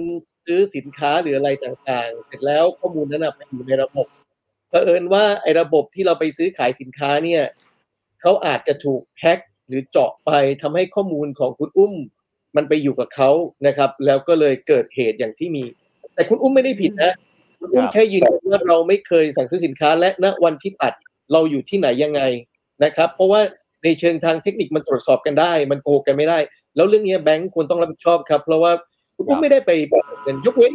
[0.46, 4.08] ซื้อสินค้าหรืออะไรต่างๆ เสร็จแล้วข้อมูลนั้นนะไปอยู่ในระบบ
[4.70, 7.44] เผอิญว่าไอ้ระบบที่เราไปซื้อขายสินค้าเนี่ย
[8.22, 11.94] เขาอาจจะถูกแฮ็กหรือเจาะไปทำให้ข้อมูลของคุณอุ้ม
[12.56, 13.30] มันไปอยู่กับเขา
[13.68, 15.64] นะครับ แล้วก็เลยเกิดเหตุอย่างที่มี
[16.16, 17.14] แต่คุณอุ้มไม่ได้ผิดนะ
[17.60, 20.94] คุณอุ้มครับแค่ยืนยันว่าเราไม่เคยสั่งซื้อสินค้า และณวันที่ตัด
[21.32, 22.22] เราอยู่ที่ไหนยังไง
[22.84, 23.42] นะครับ เพราะว่า
[23.84, 26.40] ในเชิงทางเทคนิคมันตรวจสอบกันได้ มันโกหกกันไม่ได้
[26.76, 28.72] แล้วเรื่องนี้แบงก์ควรต้องรับผิดชอบครับ เพราะว่า
[29.16, 30.74] คุณอุ้มไม่ได้ไปบอกเงินยกเว้น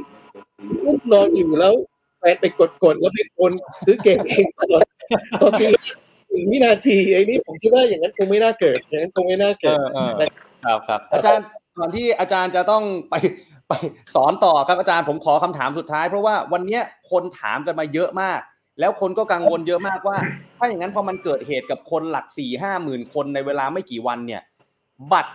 [0.69, 1.75] คุณอุ้มนอนอยู่แล้ว
[2.19, 3.53] แฟนไปกดกดๆแล้วไปโอน
[3.85, 4.85] ซื้อเกมเองตลอด
[5.41, 5.69] ตอนที่
[6.31, 10.11] หนึ่งวินาทีไอ้นี่ผมคิดว่าอย่างนั้นคงไม่น่าเกิด อย่างนั้นคงไม่น่าเอเกิดอเออ
[10.65, 11.47] ครับครับ อาจารย์
[11.79, 13.15] ก่อนที่อาจารย์จะต้องไป
[13.69, 13.73] ไป
[14.15, 18.41] สอนต่อครับอาจารย์ผมขอคำถามสุดท้าย เพราะว่าวันนี้คนถามกันมาเยอะมาก
[18.81, 20.19] แล้วคนก็กังวลเยอะมากว่า
[20.59, 24.43] ถ้าอย่างนั้นพอมันเกิดเหตุกับคนหลักสี่ห้าหมื่นคนในเวลาไม่กี่วันเนี่ย
[25.13, 25.35] บัตร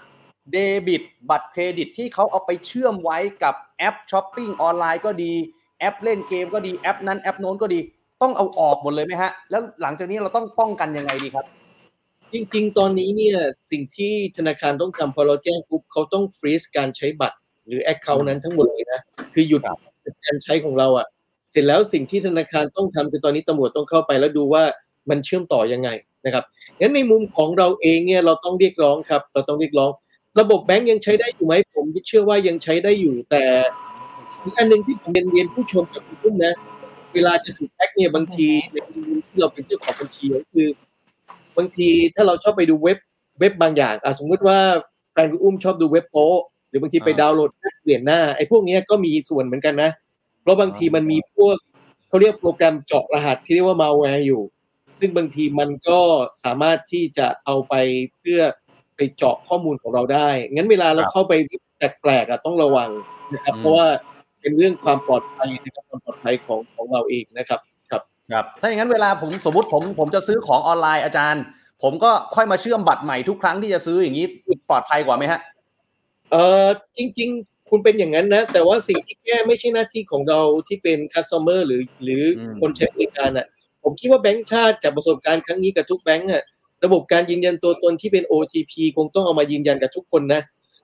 [0.51, 5.33] เดบิต บัตรเครดิตที่เขาเอาไปเชื่อมไว้กับแอปช้อปปิ้งออนไลน์ก็ดี
[5.79, 7.79] แอปเล่นเกมก็ดีแอปนั้นแอปโน้นก็ดี
[8.21, 11.45] ต้องเอาออกหมดเลยไหมฮะ แล้วหลังจากนี้เราต้องป้องกันยังไงดีครับ
[12.33, 13.37] จริง ๆ ตอนนี้เนี่ย
[13.71, 19.01] สิ่งที่ธนาคารต้องทำพอเราแจ้งปุ๊บเขาต้อง freeze การใช้บัตร หรือ account นั้นทั้งหมดเลยนะ
[19.33, 19.77] คือหยุดครับ
[20.25, 21.07] การใช้ของเราอะ
[21.51, 24.63] เสร็จแล้วสิ่งที่ธนาคารต้องทำคือตอนนี้ตำรวจต้องเข้าไปแล้วดูว่า
[25.09, 25.89] มันเชื่อมต่อยังไง
[26.25, 26.43] นะครับ
[26.79, 29.91] งั้นในมุมของเราเองเนี่ยเราต้องเรียกร้องครับ เราต้องเรียกร้อง
[30.39, 33.43] ระบบแบงก์ยังใช้ได้อยู่ไหมผมเชื่อว่ายังใช้ได้อยู่แต่
[34.43, 36.53] อีกอันหนึ่งที่ผมเรียนเรียนผู้ชมกับคุณอุ้มนะ
[37.13, 40.67] เวลาจะถูกแฮ็กเนี่ยบางทีในมุมที่เราเป็นเจ้าของบัญชีก็คือ
[41.57, 42.97] บางทีถ้าเราชอบไปดูเว็บ
[43.39, 44.59] เว็บบางอย่างอะสมมุติว่า
[45.11, 46.31] แฟนคุณอุ้มชอบดูเว็บโป๊
[46.69, 47.51] หรือบางทีไปอ่าดาวน์โหลด
[47.83, 49.89] เปลี่ยนหน้าไอ้พวกเนี้ยก็มีส่วนเหมือนกันนะ
[50.41, 51.55] เพราะบางทีมันมีพวก
[52.07, 54.41] เขาเรียกโปรแกรมเจาะรหัสที่เรียกว่า malware อยู่
[54.99, 55.99] ซึ่งบางทีมันก็
[56.43, 57.73] สามารถที่จะเอาไป
[58.17, 58.41] เพื่อ
[58.95, 61.33] ไปเจาะข้อมูลของเราได้ งั้นเวลาเราครับเข้าไป
[61.77, 62.89] แปลกๆอะต้องระวัง
[63.33, 63.87] นะครับอืมเพราะว่า
[64.41, 67.59] เป็นเรื่องความปลอดภัยนะครับความปลอดภัยของของเราเองนะครับ
[68.31, 71.43] ครับถ้าอย่างนั้นเวลาผมสมมติผมผมจะซื้อของออนไลน์อาจารย์
[71.83, 74.25] ผมก็ค่อยมาเชื่อมบัตรใหม่ทุกครั้งที่จะซื้ออย่างนี้
[74.69, 75.39] ปลอดภัยกว่าไหมฮะ
[76.31, 76.65] เออ
[76.97, 83.47] จริง ๆ คุณเป็นอย่างนั้นนะ แต่ว่าสิ่งที่แก้ไม่ใช่หน้าที่ของเราที่เป็น customer หรือหรืออมคนใช้บริการอะ
[83.83, 86.43] ผมคิดว่าแบงก์ชาติจากประสบการณ์ครั้งนี้กับทุกแบงก์อะ
[86.83, 90.41] ระบบการยืนยันตัวตนที่เป็น OTP คงต้องเอามายืนยันกับทุกคนนะ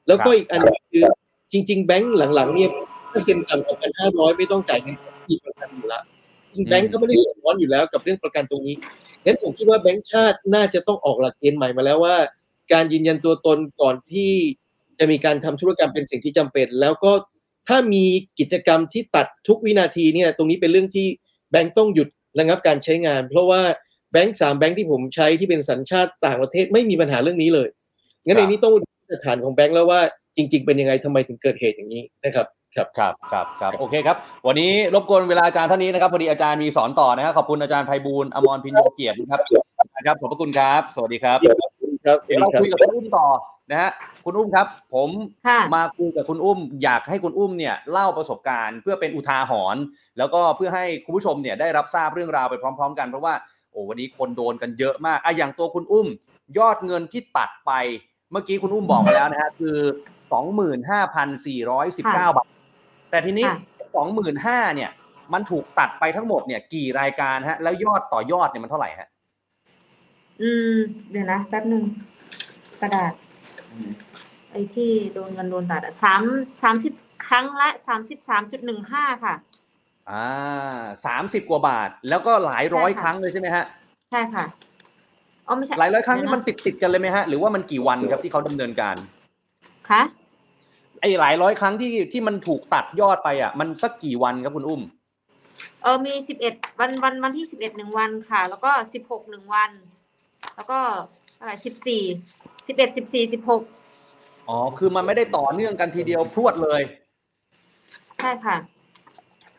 [0.08, 1.04] แล้วก็อีกอันหนึ่งคือ
[1.52, 2.69] จริง ๆ แบงก์หลังๆเนี่ย
[3.12, 4.97] ถ้าเซ็นต่ำกว่าพันห้าร้อยไม่ต้องจ่ายเงิน
[5.28, 6.18] ที่ประกันอยู่ละจ
[6.55, 8.75] ริงๆแบงก์เขาไม่ได้เดือดร้อนอยู่แล้วกับเรื่องประกันตรงนี้
[9.25, 12.17] งั้นผมคิดว่าแบงก์ชาติน่าจะต้องออกหลักเกณฑ์ใหม่มาแล้วว่า
[12.73, 14.31] การยืนยันตัวตนก่อนที่
[14.99, 17.12] จะมีการทำธุรกรรมเป็นสิ่งที่จำเป็น แล้วก็
[17.67, 18.05] ถ้ามี
[18.39, 21.07] กิจกรรมที่ตัดทุกวินาทีเนี่ย ตรงนี้เป็นเรื่องที่
[21.51, 22.07] แบงก์ต้องหยุด
[22.39, 23.62] ระงับการใช้งาน เพราะว่า
[24.12, 27.67] แบงก์สามแบงก์ที่ผมใช้ที่เป็นสัญชาติต่างประเทศไม่มีปัญหาเรื่องนี้เลย
[28.25, 30.01] งั้นในนี้ต้องดูมาตรฐานของแบงก์แล้วว่า
[30.35, 39.41] จริง ๆ เป็นยังไงทำไมถึงเกิดเหตุอย่างนี้นะครับ ครับครับครับครับโอเคครับ วันนี้รบกวนเวลาอาจารย์ท่านนี้นะครับพอดีอาจารย์มีสอนต่อนะครับขอบคุณอาจารย์ไพบูลย์อมรพินโยเกียรตินะครับ
[39.97, 41.39] นะครับขอบพระคุณครับ สวัสดีครับ
[42.05, 43.27] ครับเดี๋ยวเราคุยกับคุณอุ้มต่อ
[43.71, 43.91] นะฮะ
[44.25, 45.10] คุณอุ้มครับ ผม
[45.47, 49.82] ค่ะมาคุยกับคุณอุ้ม อยากให้คุณอุ้มเนี่ยเล่าประสบการณ์เพื่อเป็นอุทาหรณ์
[50.17, 53.34] แล้วก็เพื่อให้คุณผู้ชมเนี่ยได้รับทราบเรื่องราวไปพร้อม ๆ กันเพราะว่า
[53.71, 56.08] โอ้วันนี้คนโดนกันเยอะมากอะอย่างตัวคุณอุ้ม
[56.58, 57.71] ยอดเงินที่ตัดไป
[58.32, 59.77] เมื่อกี้คุณอุ้มบอกมาแล้วนะฮะคือ
[60.29, 62.47] 25,419 บาท
[63.09, 63.57] แต่ทีนี้ค่ะ
[64.71, 64.91] 25,000เนี่ย
[65.33, 69.07] มันถูกตัดไปทั้งหมดเนี่ย กี่รายการฮะ แล้วยอดต่อยอดเนี่ยมันเท่าไหร่ฮะ
[70.41, 70.75] อืม
[71.11, 71.83] เดี๋ยวนะแป๊บหนึ่ง
[72.81, 73.13] กระดาษ
[74.51, 76.21] ไอ้ที่โดนกันโดนตัดอะสาม
[76.63, 76.93] สามสิบ
[77.27, 79.33] ครั้งละสามสิบสามจุดหนึ่งห้าค่ะ
[80.11, 80.27] อ่า
[81.05, 83.65] สามสิบกว่าบาท แล้วก็หลายร้อยใช่ค่ะครั้งเลยใช่ไหมฮะ
[84.11, 84.45] ใช่ค่ะ
[85.47, 88.95] อ๋อไม่ใช่หลายร้อยครั้งนี่เดี๋วะมันติดติดๆกันเลยไหมฮะ หรือว่ามันกี่วันครับที่เขาดำเนินการ
[89.89, 90.01] คะ
[91.01, 94.81] ไอ้หลายร้อยครั้งที่ที่มันถูกตัดยอดไปอะ มันสักกี่วันครับคุณอุ้ม
[95.83, 99.71] เออมีสิบเอ็ดวันวันวันที่สิบเอ็ดหนึ่งวันค่ะ แล้วก็สิบหกหนึ่งวัน
[100.55, 100.79] แล้วก็
[101.39, 102.01] อะไรสิบสี่
[102.67, 103.63] สิบเอ็ดสิบสี่สิบหก
[104.49, 106.81] อ๋อ คือมันไม่ได้ต่อเนื่องกันทีเดียวพรวดเลย
[108.17, 108.57] ใช่ค่ะ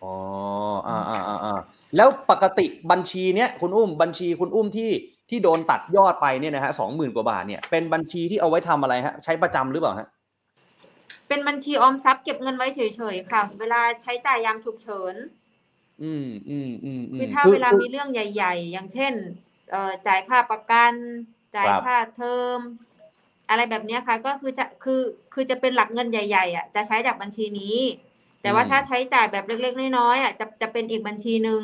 [0.02, 0.14] อ๋อ
[0.88, 1.58] อ่าอ่าอ่าอ่า
[1.96, 4.90] แล้วปกติบัญชีเนี้ยคุณอุ้มบัญชีคุณอุ้มที่
[5.30, 10.08] ที่โดนตัดยอดไปเนี่ยนะฮะสองหมื่นกว่าบาทเนี่ยเป็นบัญชีที่เอาไว้ทำอะไรฮะ ใช้ประจำหรือเปล่าฮะ
[11.30, 12.80] เป็นบัญชีออมทรัพย์เก็บเงินไว้เฉ
[13.14, 15.14] ยๆค่ะ เวลาใช้จ่ายยามฉุกเฉิน
[16.02, 19.12] อืมอืมอืมอืมคือถ้าเวลามีเรื่องใหญ่ ๆ อย่างเช่น
[19.70, 20.92] เอ่อจ่ายค่าประกัน
[21.56, 22.58] จ่ายครับค่าเทอม
[23.48, 25.00] อะไรแบบเนี้ยค่ะ ก็คือจะคือ
[25.34, 27.76] คือจะเป็นหลักเงินใหญ่ๆอะจะใช้จากบัญชีนี้
[28.42, 31.60] แต่ว่าถ้าใช้จ่ายแบบเล็กๆน้อยๆอะจะจะเป็นอีกบัญชีหนึ่ง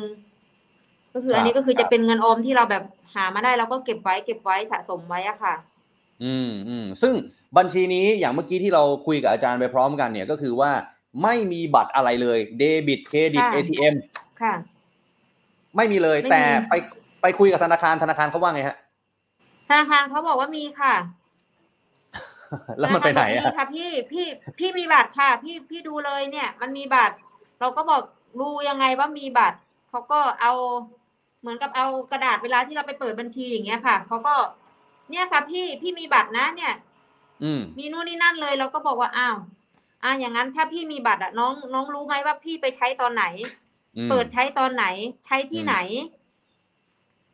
[1.13, 2.83] ก็คืออันนี้ก็คือจะเป็นเงินออมที่เราแบบ
[3.15, 5.55] หามาได้เราก็เก็บไว้เก็บไว้สะสมไว้อะค่ะ
[6.23, 7.13] อืมอืมซึ่ง
[7.57, 10.71] บัญชีนี้อย่างเมื่อกี้ที่เราคุยกับอาจารย์ไปพร้อมกันเนี่ยก็คือว่า
[11.23, 13.95] ไม่มีบัตรอะไรเลยเดบิตเครดิตค่ะ ATM
[14.41, 14.53] ค่ะ
[15.75, 16.73] ไม่มีเลยไม่มีแต่ไป
[17.21, 18.77] ไปคุยกับธนาคารธนาคารเขาว่าไงฮะ
[19.69, 20.93] ธนาคารเขาบอกว่ามีค่ะ
[22.79, 24.27] แล้วมันไปไหนธาอะคารบอกมีค่ะพี่พี่
[24.59, 27.15] พี่มีบัตรค่ะ พี่พี่ดูเลยเนี่ย มันมีบัตร
[27.59, 28.01] เราก็บอก
[28.41, 29.57] ดูยังไงว่ามีบัตร
[29.89, 30.53] เขาก็เอา
[31.41, 34.35] เหมือนกับเอากระดาษเวลาที่เราไปเปิดบัญชีอย่างเงี้ยค่ะเขาก็
[35.11, 36.86] เนี่ยค่ะ พี่พี่มีบัตรนะเนี่ยอื
[37.59, 39.37] มมีนู่นนี่นั่นเลยเราก็บอกว่าอ้าว
[40.03, 43.25] อ่าอย่างนั้นถ้าพี่มีบัตรอะน้องน้องรู้ไหมว่าพี่ไปใช้ตอนไหน
[43.97, 44.85] อืมเปิดใช้ตอนไหน
[45.25, 45.75] ใช้ที่อืมไหน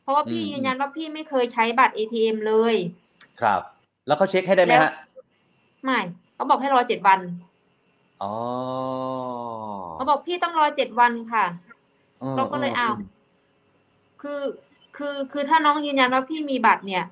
[0.01, 2.75] เพราะว่าพี่อืมยืนยันว่าพี่ไม่เคยใช้บัตร ATM เลย
[3.41, 3.61] ครับ
[4.07, 4.93] แล้วเขาเช็คให้ได้ไหมแล้วฮะ
[5.83, 5.99] ไม่
[6.35, 7.19] เขาบอกให้รอเจ็ดวัน
[8.23, 8.33] อ๋อ
[9.93, 11.45] เขาบอกพี่ต้องรอเจ็ดวันค่ะ
[12.21, 12.93] ออเราก็เลยออ้าว
[14.21, 14.41] คือ
[14.97, 17.03] คือคือถ้าน้องยืนยันว่าพี่มีบัตรเนี่ย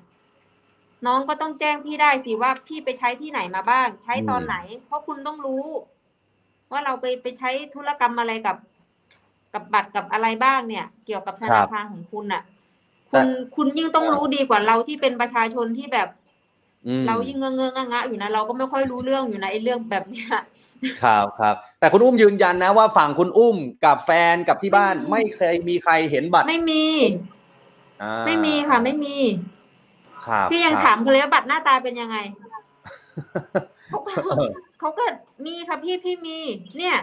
[1.06, 5.64] น้องก็ต้องแจ้งพี่ได้สิว่าพี่ไปใช้ที่ไหนมาบ้าง ใช้ตอนไหน เพราะคุณต้องรู้
[6.70, 8.56] ว่าเราไปไปใช้ธุรกรรมอะไรกับ
[9.54, 12.42] กับบัตรกับอะไรบ้างเนี่ย เกี่ยวกับธนาคารของคุณน่ะ
[13.12, 16.08] คุณคุณยิ่งต้องรู้ดีกว่าเราที่เป็นประชาชนที่แบบ
[16.86, 20.28] อืมเรายิ่งเงอะเงอะงะงะอยู่นะเราก็ไม่ค่อยรู้เรื่องอยู่นะไอ้เรื่องแบบเนี้ย
[21.02, 26.84] ครับครับแต่คุณอุ้มยืนยันนะว่าฝั่งคุณอุ้มกับแฟนกับที่บ้านไม่มีไม่เคยมีใครเห็นบัตร ไม่มี
[28.02, 29.16] อ่าไม่มีค่ะ ไม่มี
[30.26, 32.16] ครับพี่ยังครับถามเขาเลยว่าบัตรหน้าตาเป็นยังไง
[33.88, 35.04] เขาก็เออเขาก็
[35.46, 36.38] มีค่ะพี่พี่มี
[36.78, 36.96] เนี่ย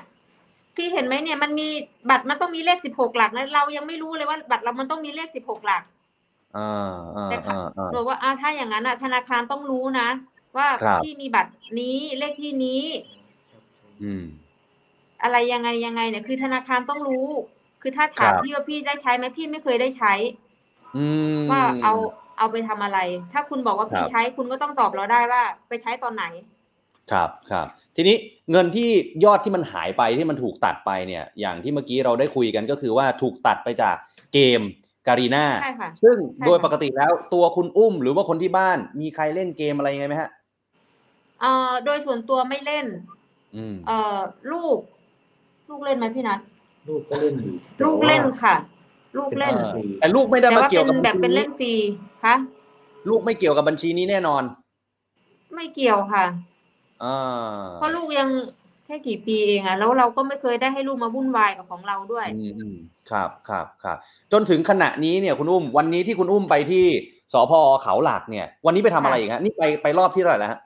[0.75, 1.67] พี่เห็นไหมเนี่ยมันมี
[2.09, 5.83] บัตรมันต้องมีเลขสิบหกหลักนะเรายังไม่รู้เลยว่าบัตรเรามันต้องมีเลขสิบหกหลัก
[6.57, 10.09] อ่าอ่าแต่อ่าอ่าบอกว่าอ้าวถ้าอย่างนั้นอะ ธนาคารต้องรู้นะ
[10.57, 12.83] ว่าครับพี่มีบัตรนี้เลขที่นี้
[14.03, 14.23] อืม
[15.23, 17.27] อะไรยังไงยังไงเนี่ยคือธนาคารต้องรู้
[17.81, 20.13] คือถ้าถามครับพี่ว่าพี่ได้ใช้ไหมพี่ไม่เคยได้ใช้
[20.97, 21.05] อื
[21.37, 21.93] มว่าเอา
[22.39, 22.99] เอาไปทำอะไร
[23.33, 26.25] ถ้าคุณบอกว่าพี่ครับใช้คุณก็ต้องตอบเราได้ว่า ไปใช้ตอนไหน
[27.11, 28.15] ครับครับ ทีนี้
[28.51, 28.89] เงินที่
[29.25, 33.95] ยอดที่มันหายไปที่มันถูกตัดไปเนี่ย อย่างที่เมื่อกี้เราได้คุยกันก็คือว่าถูกตัดไปจาก
[34.33, 34.61] เกม
[35.07, 40.29] การีนาใช่ค่ะซึ่งใช่ค่ะโดยปกติแล้วตัวคุณอุ้มหรือว่าคนที่บ้านมีใครเล่นเกมอะไรยังไงไหมฮะ
[41.41, 42.85] เอ่อโดยส่วนตัวไม่เล่น
[43.55, 44.17] อืมเอ่อ
[44.51, 44.77] ลูก
[45.69, 46.39] ลูกเล่นไหมพี่นัท
[46.89, 48.55] ลูกก็เล่นอยู่แต่ลูกว่าเล่นค่ะ
[49.17, 51.73] ลูกเล่นเออแต่ลูกไม่ได้แต่มาว่าเกี่เป็ยวนกับแบบบัญชีเป็นนี้เล่นฟรี
[52.23, 52.35] คะ
[53.09, 54.43] ลูกไม่เกี่ยวกับบัญชีนี้แน่นอน
[55.55, 56.25] ไม่เกี่ยวค่ะ
[57.03, 57.17] อ่า
[57.75, 58.29] เพราะลูกยัง
[58.85, 62.75] แค่กี่ปีเองอะแล้วเราก็ไม่เคยได้ให้ลูกมาวุ่นวายกับของเราด้วยอืมอืม
[63.11, 63.97] ครับครับครับ
[64.31, 66.85] จนถึงขณะนี้เนี่ยคุณอุ้ม วันนี้ที่คุณอุ้มไปที่
[67.33, 70.59] สพเขาหลักเนี่ย วันนี้ไปทำอะไรอีกฮะนี่ไปไปรอบที่เท่าไหร่แล้วฮะ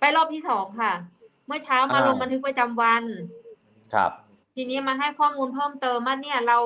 [0.00, 0.92] ไปรอบที่สองค่ะ
[1.46, 3.02] เมื่อเช้ามาอ่าลงบันทึกประจำวัน
[3.94, 4.10] ครับ
[4.54, 6.58] ทีนี้มาให้ข้อมูลเพิ่มเติมว่าเนี่ยเรา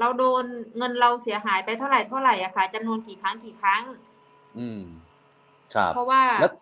[0.00, 0.44] เราโดน
[0.78, 3.82] เงินเราเสียหายไปเท่าไหร่เท่าไหร่อะค่ะจำนวนกี่ครั้งกี่ครั้ง
[4.58, 4.80] อืม
[5.74, 6.52] ครับ เพราะว่าแล้ว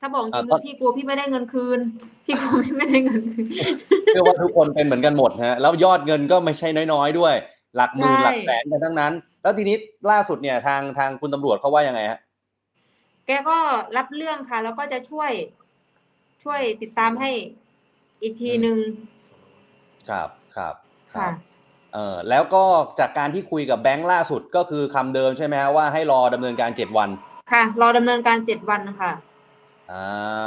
[0.00, 1.80] ถ้าบอกจริงอ่าคือพี่กลัวพี่ไม่ได้เงินคืน
[2.24, 3.46] พี่กลัวพี่ไม่ได้เงินคืน
[4.10, 7.34] เชื่อว่าทุกคนเป็นเหมือนกันหมดฮะ แล้วยอดเงินก็ไม่ใช่น้อยๆด้วย
[7.76, 9.12] หลักหมื่นใช่หลักแสนกันทั้งนั้น
[9.42, 9.76] แล้วทีนี้
[10.10, 12.18] ล่าสุดเนี่ยทางทางคุณตำรวจเขาว่ายังไงฮะ
[13.26, 13.58] แกก็
[13.96, 15.30] รับเรื่องค่ะ แล้วก็จะช่วย
[16.44, 17.30] ช่วยติดตามให้
[18.22, 18.78] อีกทีหนึ่ง
[20.08, 20.74] ครับครับ
[21.14, 21.47] ครัค่ะบ
[21.94, 22.62] เออแล้วก็
[23.00, 27.08] จากการที่คุยกับแบงค์ล่าสุดก็คือคำเดิมใช่ไหมฮะว่าให้รอดำเนินการเจ็ดวัน
[27.52, 29.12] ค่ะ รอดำเนินการเจ็ดวันค่ะ
[29.92, 30.02] อ่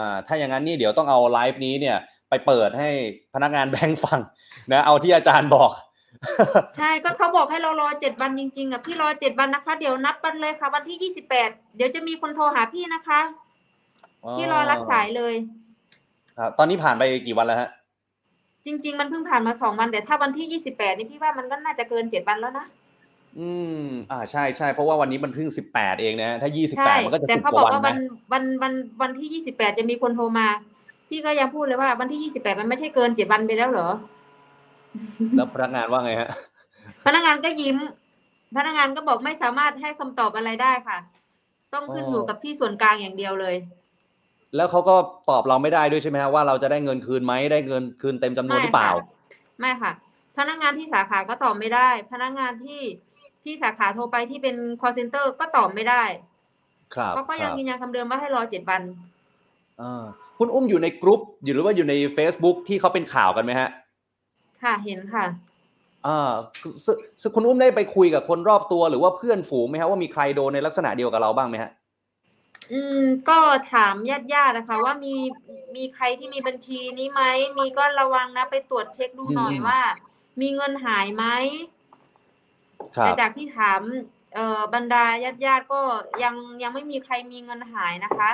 [0.08, 1.98] าถ้าอย่างนั้นนี่เดี๋ยวต้องเอาไลฟ์นี้เนี่ย
[2.30, 2.90] ไปเปิดให้
[3.34, 4.20] พนักงานแบงค์ฟัง
[4.72, 5.72] นะเอาที่อาจารย์บอก
[6.78, 13.22] ใช่ก็เขาบอกให้เรารอเจ็ดวันจริงๆอะพี่รอเจ็ดวันนะคะ เดี๋ยวนับกันเลยค่ะ วันที่ยี่สิบแปดเดี๋ยวจะมีคนโทรหาพี่นะคะ
[14.38, 15.34] พี่รอรับสายเลย
[16.38, 17.70] ครับตอนนี้ผ่านไปกี่วันแล้วฮะ
[18.66, 22.66] จริง ๆ มันเพิ่งผ่านมาสองวัน แต่ถ้าวันที่ยี่สิบแปดนี่พี่ว่ามันก็น่าจะเกินเจ็ดวันแล้วนะ
[23.36, 23.68] อืม
[24.10, 27.98] อ่าใช่ใช่เพราะว่าวันนี้มันเพิ่งสิบแปดเองนะ ถ้ายี่สิบแปใช่ดมันก็จะแต่สิบเขากบอกว่าวันว่าวันะน
[28.32, 30.48] วันวันวันที่ยี่สิบแปดจะมีคนโทรมา
[31.10, 33.88] พี่ก็ยังพูดเลยว่าวันที่ยี่สิบแปดมันไม่ใช่เกินเจ็ดวันไปแล้วเหรอ
[35.36, 36.30] แล้วพนักงานว่าไงฮะ
[37.06, 37.78] พนักงานก็ยิ้ม
[38.56, 40.98] พนักงานก็บอกไม่สามารถให้คำตอบอะไรได้ค่ะ
[41.74, 43.56] ต้องขึ้นอ๋อออยู่กับที่ส่วนกลางอย่างเดียวเลย
[44.56, 44.96] แล้วเขาก็
[45.30, 49.12] ตอบเราไม่ได้ด้วยใช่ไหมฮะว่าเราจะได้เงินคืนไหมได้เงินคืนเต็มจำนวนหรือเปล่าไม่ค่ะ
[49.62, 49.92] ไม่ค่ะ
[50.38, 52.82] พนักงานที่สาขาก็ตอบไม่ได้ พนักงานที่
[53.44, 56.04] ที่สาขาโทรไปที่เป็น call center ก็ตอบไม่ได้
[56.96, 58.82] ครับเขาก็ยังครับยืนยันคำเดิมว่าให้รอเจ็ดวัน
[59.82, 60.04] อ่า
[60.38, 63.70] คุณอุ้มอยู่ในกรุ๊ปอยู่หรือว่าอยู่ใน Facebook ที่เขาเป็นข่าวกันไหมฮะ
[64.64, 65.26] ค่ะเห็นค่ะ
[66.08, 71.72] อ่าคือซึ่งซึ่งคุณอุ้มได้ไปคุยกับคนรอบตัวหรือว่าเพื่อนฝูงไหมฮะว่ามีใครโดนในลักษณะเดียวกับเราบ้างไหมฮะ
[72.72, 73.40] อืมก็
[73.74, 75.16] ถามญาติญาติๆนะคะ ว่ามี
[75.76, 77.22] มีใครที่มีบัญชีนี้ไหม
[77.58, 79.80] มีก็ระวังนะไปตรวจเช็คดูหน่อยอืม ว่า
[80.42, 81.26] มีเงินหายไหม
[82.98, 83.82] ครัแต่บ จากที่ถาม
[84.34, 85.82] เอ่อบรรดาญาติญาติๆก็
[86.24, 88.30] ยังยังไม่มีใครมีเงินหายนะคะ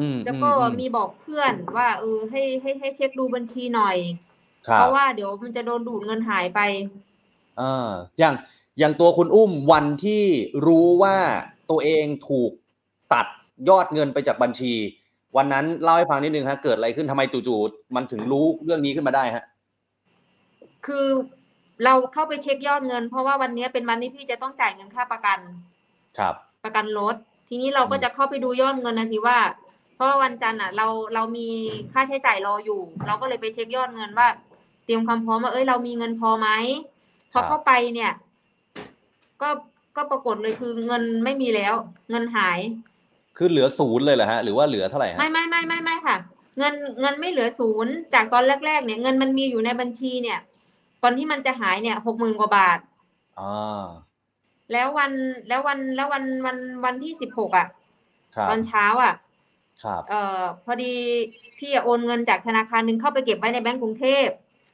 [0.00, 3.96] อืมแล้วก็อือืมีบอกเพื่อนว่าเออให้ให้ให้เช็คดูบัญชีหน่อย
[4.68, 6.60] ครับเพราะว่าเดี๋ยวมันจะโดนดูดเงินหายไป
[7.60, 8.34] อ่าอย่าง
[8.78, 10.24] อย่างตัวคุณอุ้มวันที่
[10.66, 11.16] รู้ว่า
[11.70, 12.52] ตัวเองถูก
[13.12, 13.26] ตัด
[13.68, 14.72] ยอดเงินไปจากบัญชี
[15.36, 19.44] วันนั้นเล่าให้ฟังนิดนึงฮะเกิดอะไรขึ้นทำไมจู่ๆมันถึงรู้เรื่องนี้ขึ้นมาได้ฮะ
[20.86, 21.06] คือ
[21.84, 25.38] เราเข้าไปเช็คยอดเงิน เพราะว่าวันนี้เป็นวันที่พี่จะต้องจ่ายเงินค่าประกัน
[26.18, 27.14] ครับ ประกันรถ
[27.48, 29.38] ทีนี้เราก็จะเข้าไปดูยอดเงินนะสิว่า
[29.94, 31.48] เพราะว่าวันจันทร์อะ เราเรามี
[31.92, 34.28] ค่าใช้จ่ายรออยู่ เราก็เลยไปเช็คยอดเงินว่า
[34.84, 36.48] เตรียมความพร้อมว่าเอ้ยเรามีเงินพอไหม
[37.32, 38.12] พอเข้าไปเนี่ย
[39.42, 39.48] ก็
[39.96, 41.74] ก็ปรากฏเลยคือเงินไม่มีแล้ว
[42.10, 42.58] เงินหาย
[43.36, 46.16] คือเหลือศูนย์เลยเหรอฮะ หรือว่าเหลือเท่าไหร่ฮะ ไม่ไม่ไม่ไม่ไม่ค่ะ
[46.58, 50.38] เงินเงินไม่เหลือศูนย์จากตอนแรก ๆ เนี่ย เงินมันมีอยู่ในบัญชีเนี่ย
[51.02, 52.78] ก่อนที่มันจะหายเนี่ยหกหมื่นกว่าบาท
[53.36, 53.44] อ่า
[54.72, 55.12] แล้ววัน
[55.48, 57.66] แล้ววันแล้ววันวันวันที่สิบหกอะ
[58.36, 59.14] ครับ ตอนเช้าอะ
[59.82, 60.92] ครับ เอ่อพอดี
[61.58, 64.26] พี่โอนเงินจากธนาคารหนึ่งเข้าไปเก็บไว้ในแบงก์กรุงเทพ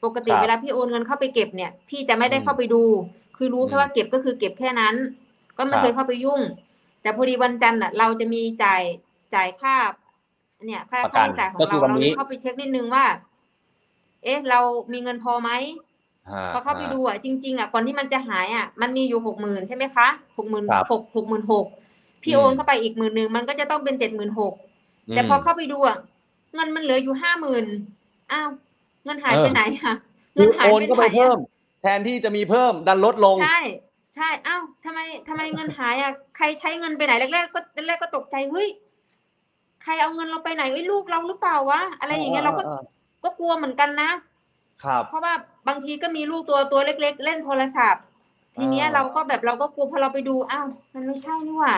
[0.05, 2.83] ปกติครับเวลาพี่โอนเงินเข้าไปเก็บเนี่ย พี่จะไม่ได้อืมเข้าไปดู
[3.37, 4.94] คือรู้อืมแค่ว่าเก็บก็คือเก็บแค่นั้น
[5.59, 6.40] ก็ไม่ครับ เคยเข้าไปยุ่ง
[7.02, 8.82] แต่พอดีวันจันทร์อะเราจะมีจ่าย
[9.34, 9.74] จ่ายค่า
[10.66, 13.04] เนี่ยค่าประกัค่านใช้จ่ายของก็คืเราอวันเราเลนี้ยเข้าไปเช็คนิดนึงว่า
[14.24, 14.61] เอ๊ะ เรา
[14.92, 15.50] มีเงินพอไหม
[16.28, 21.66] ฮะพอเข้าไปฮะดูอะจริงๆอะก่อนที่มันจะหายอะมันมีอยู่หกหมื่นใช่ไหมคะหกหมื่นครับหกหกหมื่นหก
[22.22, 24.52] พี่อืม โอนเข้าไปอีกหมื่นหนึ่งมันก็จะต้องเป็นเจ็ดหมื่นหก
[25.12, 25.96] แต่พอเข้าไปดูอะ
[26.54, 27.64] เงินมันเหลืออยู่ห้าหมื่น
[28.32, 28.50] อ้าว
[29.04, 29.94] เงินหายเออไปไหนอะ
[30.34, 31.38] คืเงินอหายโอนไปเข้าไหไปนเพิ่มอะ
[31.80, 33.56] แทนที่จะมีเพิ่มดันลดลง ใช่
[34.18, 38.68] ใช่อ้าวทำไมทำไมเงินหายอะใครใช้เงินไปไหนแรกๆก็แรกๆก็ตกใจเฮ้ย
[39.83, 42.62] ใครเอาเงินเราไปไหนเอ้ยลูกเราหรือเปล่าวะอะไรอย่างเงี้ยเราก็
[43.24, 44.11] ก็กลัวเหมือนกันนะ
[44.85, 45.35] ครับ เพราะว่า
[45.68, 48.02] บางทีก็มีลูกตัวตัวเล็ก ๆ เล่นโทรศัพท์
[48.57, 51.74] ทีเนี้ยอ่าเราก็แบบเราก็กลัวพอเราไปดูอ้าวมันไม่ใช่นี่หว่า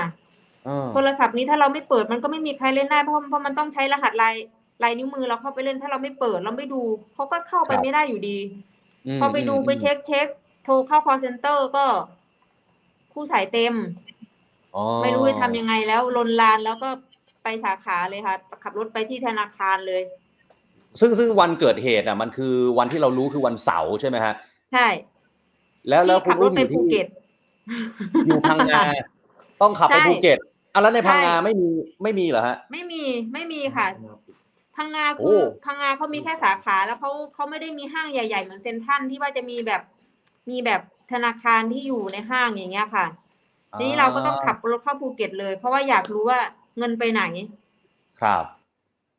[0.64, 4.34] เออโทรศัพท์นี้ถ้าเราไม่เปิดมันก็ไม่มีใครเล่นได้เพราะเพราะมันต้องใช้รหัสลาย
[4.82, 6.82] ลายนิ้วมือเราเข้าไปเล่นถ้าเราไม่เปิดเราไม่ดู
[7.14, 8.38] เขาก็เข้าไปไม่ได้อยู่ดี
[9.18, 10.26] มพอไปดูมไปเช็คเช็ค
[10.64, 11.84] โทรเข้า call center ก็
[13.12, 13.74] คู่สายเต็ม
[14.74, 16.88] อ๋อไม่รู้จะทำยังไงแล้วลนลานแล้วก็
[17.42, 20.02] ไปสาขาเลยค่ะ ขับรถไปที่ธนาคารเลย
[21.00, 24.34] ซึ่งซึ่งวันเกิดเหตุอะ มันคือวันที่เรารู้คือวันเสาร์ใช่ไหมฮะ
[24.72, 24.86] ใช่
[25.88, 27.06] แล้วแล้วพี่คุขัณบรอุ้ถมอไปยู่ภูที่เก็ต
[28.26, 28.82] อยู่พังงา
[29.62, 30.38] ต้องขับไปใช่ภูเก็ต
[30.72, 31.68] อะแล้วในพังงาใช่ ไม่มี
[32.02, 33.86] ไม่มีเหรอฮะ ไม่มีไม่มีค่ะ
[34.76, 39.82] พังงาโอ้ คือพังงาเขามีแค่สาขาแล้วเขาเขาไม่ได้มีห้างใหญ่ ๆ เหมือนเซ็นทรัลที่ว่าจะมีแบบ
[40.50, 40.80] มีแบบ
[41.12, 43.06] ธนาคารที่อยู่ในห้างอย่างเงี้ยค่ะ
[43.78, 46.40] ทีนี้เราก็ต้องขับรถเข้าภูเก็ตเลย เพราะว่าอยากรู้ว่า
[46.78, 47.22] เงินไปไหน
[48.20, 48.44] ครับ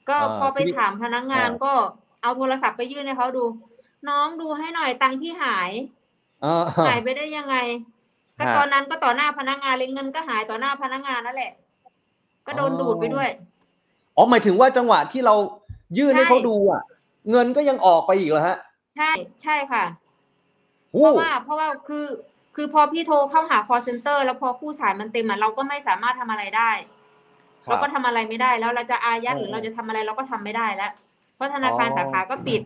[0.10, 1.74] ก็อ่าพอไปทีนี้ถามพนักงานอ่าก็
[2.22, 3.46] เอาโทรศัพท์ไปยื่นให้เขาดู
[4.10, 5.72] น้องดูให้หน่อยตังค์พี่หาย
[6.42, 7.56] เออหายไปได้ยังไง
[8.38, 11.52] ก็ฮะตอนนั้นก็ต่อหน้าพนักงานเลยเงินก็หายต่อหน้าพนักงานนั่นแหละ
[12.46, 13.30] ก็โดนอ๋อดูดไปด้วย
[14.16, 15.36] อ๋อหมายถึงว่าจังหวะที่เรา
[15.98, 16.82] ยื่นให้ใช่เขาดูอะ
[17.32, 18.58] เงินก็ยังออกไปอีกเหรอฮะ
[18.98, 19.12] ใช่
[19.44, 20.11] ใช่ค่ะหู้
[20.92, 22.06] เพราะว่าเพราะว่าคือ
[22.56, 26.72] คือพอพี่โทรเข้าหา call center แล้วพอคู่สายมันเต็มอะเราก็ไม่สามารถทำอะไรได้
[27.66, 30.92] ครัเราบก็ทำอะไรไม่ได้ แล้วเราจะอายัดเออหรือเราจะทำอะไรเราก็ทำไม่ได้แล้ว
[31.36, 32.62] เพราะธนาคารอ๋อสาขาก็ปิด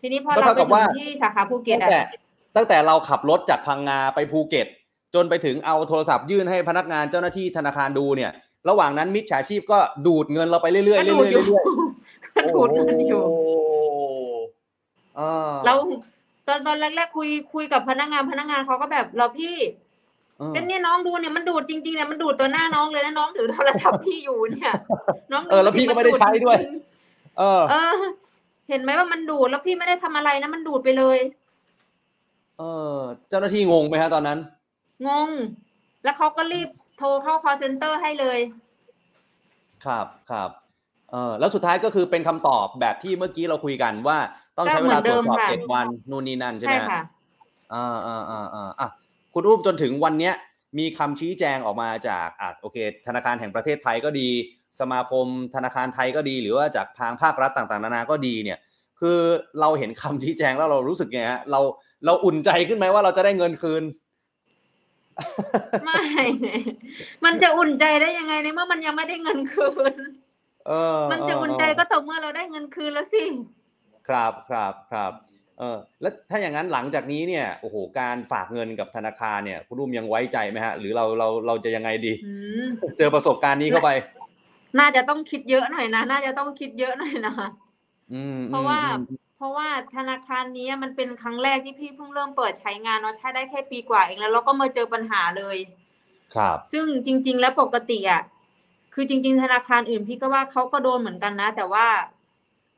[0.00, 2.00] ทีนี้พอก็เราเท่าไปกับถึว่างที่สาขาภูเก็ตตั้งอะแต่
[2.56, 4.66] ตั้งแต่เราขับรถจากพังงาไปภูเก็ต
[5.14, 8.30] จนไปถึงเอาโทรศัพท์ยื่นให้พนักงานเจ้าหน้าที่ธนาคารดูเนี่ย
[8.68, 11.64] ระหว่างนั้นมิจฉาชีพก็ดูดเงินเราไปเรื่อยๆเรื่อยก็ๆดูดอยู่เรื่อย
[12.36, 13.36] ก็ดูดเงินอยู่โอ้
[15.18, 15.74] อ่าเรา
[16.46, 19.56] ตอนตอนแรกๆคุยคุยกับพนักงานพนักงานเขาก็แบบเราพี่
[20.38, 24.72] เออก็เนี่ยน้องดูเนี่ยมันดูดจริงๆเนี่ยมันดูดตัวหน้าน้องเลยนะน้องถือโทรศัพท์พี่อยู่เนี่ย
[25.32, 26.74] น้องเออแล้วพี่ก็ไม่ได้ใช้ด้วยจริง
[27.38, 27.96] เออๆเออ
[28.68, 31.18] เห็นไหมว่ามันดูดแล้วพี่ไม่ได้ทำอะไรนะมันดูดไปเลย
[32.58, 32.62] เอ
[32.94, 32.96] อ
[33.28, 34.38] เจ้าหน้าที่งงไหมฮะตอนนั้น
[35.08, 35.28] งง
[36.04, 38.38] แล้วเขาก็รีบโทรเข้า call center ให้เลย
[39.84, 40.50] ครับครับ
[41.10, 44.18] เออแล้วสุดท้ายก็คือเป็นคำตอบแบบที่เมื่อกี้เราคุยกันว่า
[44.58, 47.02] ต้องใช้เวลาตรวจสอบก็เหมือนเดิมค่ะเจ็ดวันนู่นนี่นั่นใช่ไหใช่มฮะค่ะ
[47.74, 48.88] อ่าอ่าอ่าอ่าอะ
[49.32, 50.34] คุณรูปจนถึงวันเนี้ย
[50.78, 54.28] มีคำชี้แจงออกมาจากอะโอเค ธนาคารแห่งประเทศไทยก็ดี
[54.80, 58.58] สมาคมธนาคารไทยก็ดี หรือว่าจากทางภาครัฐต่างๆ นานาก็ดีเนี่ย
[59.00, 59.18] คือ
[59.60, 61.60] เราเห็นคำชี้แจงแล้วเรารู้สึกไงฮะเรา
[62.04, 63.82] เราอุ่นใจขึ้นไหมว่าเราจะได้เงินคืน
[65.84, 66.00] ไม่
[67.24, 69.94] มันจะอุ่นใจได้ยังไงในเมื่อมันยังไม่ได้เงินคืน
[70.66, 73.22] เออมันจะอุ่นใจก็ต่อเมื่อเราได้เงินคืนแล้วสิ
[74.08, 75.12] ครับครับครับ
[75.58, 82.32] เออแล้วถ้าอย่างนั้นหลังจากนี้เนี่ยโอ้โหการฝากเงินกับธนาคารเนี่ยคุณรุ่มยังไว้ใจไหมฮะ หรือเราเราเราจะยังไงดีอื
[82.64, 82.66] ม
[82.98, 83.90] เจอประสบการณ์นี้เข้าไป
[84.78, 87.34] น่าจะต้องคิดเยอะหน่อยนะน่าจะต้องคิดเยอะหน่อยนะ
[88.12, 95.56] อืมเพราะว่าอืมเพราะว่าธนาคารนี้มันเป็นครั้งแรกที่พี่เพิ่งเริ่มเปิดใช้งานเนาะใช้ได้แค่ปีกว่าเองแล้วเราก็มาเจอปัญหาเลย
[96.34, 98.22] ครับ ซึ่งจริง ๆ แล้วปกติอะ
[98.98, 101.86] คือจริง ๆ ธนาคารอื่นพี่ก็ว่าเขาก็โดนเหมือนกันนะ แต่ว่า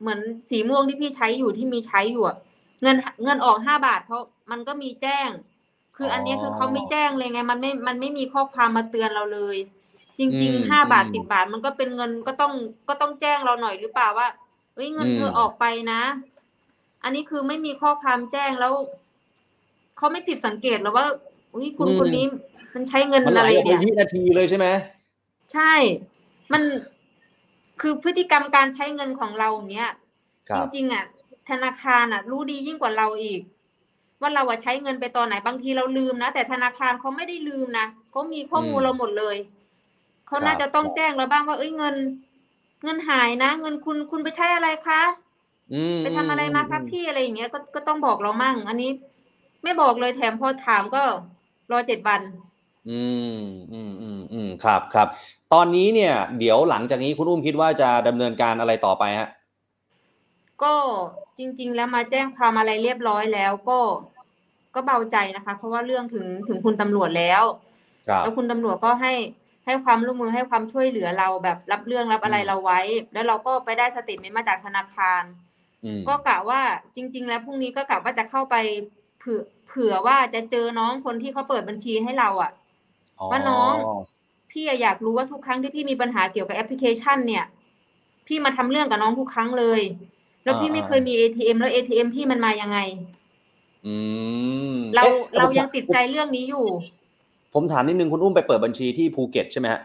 [0.01, 2.37] เหมือนสีม่วงที่พี่ใช้อยู่ที่มีใช้อยู่อะ
[2.81, 4.19] เงินเงินออกห้าบาทเขา
[4.51, 5.29] มันก็มีแจ้ง
[5.97, 9.57] คืออันเนี้ยคือเขาไม่แจ้งเลยไง มันไม่มันไม่มีข้อความมาเตือนเราเลย
[10.19, 12.53] จริงๆห้าบาทสิบบาทมันก็เป็นเงินก็ต้อง
[12.89, 14.27] ก็ต้องแจ้งเราหน่อยหรือเปล่าว่า
[14.75, 16.01] เอ้ยเงินเธอออกไปนะ
[17.03, 18.73] อันนี้คือไม่มีข้อความแจ้งแล้ว
[19.97, 21.05] เขาไม่ผิดสังเกตหรอว่า
[21.53, 22.25] อุ้ยคุณคนนี้
[22.73, 24.67] มันใช้เงินมันไหอะลไรออกไปเนี่ย วินาทีเลยใช่ไหม
[25.53, 25.73] ใช่
[26.51, 26.61] มัน
[27.81, 29.91] คือพฤติกรรมการใช้เงินของเราอย่างเนี้ย
[30.49, 31.05] ครัจบริงๆอะ
[31.49, 33.41] ธนาคารอะ รู้ดียิ่งกว่าเราอีก
[34.21, 39.37] ว่าเราอะใช้เงินไปตอนไหนบางทีเราลืมนะแต่ธนาคารเขาไม่ได้ลืมนะเขามีข้อมูลอืมเราหมดเลย
[40.27, 41.95] เขาน่าครับจะต้องแจ้งเราบ้างว่าเอ้ยเงิน
[42.83, 45.01] เงินหายนะเงินคุณคุณไปใช้อะไรคะ
[45.73, 48.91] อืมไปทำอะไรมาครับพี่อะไรอย่างเงี้ยก็ก็ต้องบอกเรามั่ง อันนี้
[49.63, 51.03] ไม่บอกเลยแถมพอถามก็
[51.71, 52.21] รอเจ็ดวัน
[52.89, 53.01] อื
[53.33, 53.35] ม
[53.71, 55.07] อืมอืมอืมครับครับ
[55.53, 59.29] ตอนนี้เนี่ย เดี๋ยวหลังจากนี้คุณอุ้มคิดว่าจะดำเนินการอะไรต่อไปฮะ
[60.63, 60.73] ก็
[61.37, 63.79] จริง ๆ แล้วมาแจ้งความอะไรเรียบร้อยแล้วก็
[64.75, 67.43] ก็เบาใจนะคะ เพราะว่าเรื่องถึงถึงคุณตำรวจแล้ว
[68.07, 69.13] ครับแล้วคุณตำรวจก็ให้
[69.65, 72.79] ให้ความร่วมมือให้ความช่วยเหลือเราแบบรับเรื่องรับอะไรอืมเราไว้
[73.13, 75.23] แล้วเราก็ไปได้สติเมนต์มาจากธนาคาร
[75.85, 76.61] อืมก็กะว่า
[76.95, 78.55] จริง ๆ แล้วพรุ่งนี้ก็กะว่าจะเข้าไป
[79.19, 82.51] เผื่อเผื่อว่าจะเจอน้องคนที่เขาเปิดบัญชีให้เราอะ
[83.31, 83.73] ว่าน้อง
[84.51, 87.45] พี่อะอยากรู้ว่าทุกครั้งที่พี่มีปัญหาเกี่ยวกับแอปพลิเคชัน เนี่ย
[88.27, 89.81] พี่มาทำเรื่องกับน้องทุกครั้งเลย
[90.43, 92.77] แล้วพี่ไม่เคยมี ATM แล้ว ATM พี่มันมายังไง
[93.87, 93.95] อื
[94.71, 96.65] มเราอ๊ะเรายังติดใจเรื่องนี้อยู่
[97.53, 99.81] ผมถามนิดนึงคุณอุ้มไปเปิดบัญชีที่ภูเก็ตใช่ไหมฮะ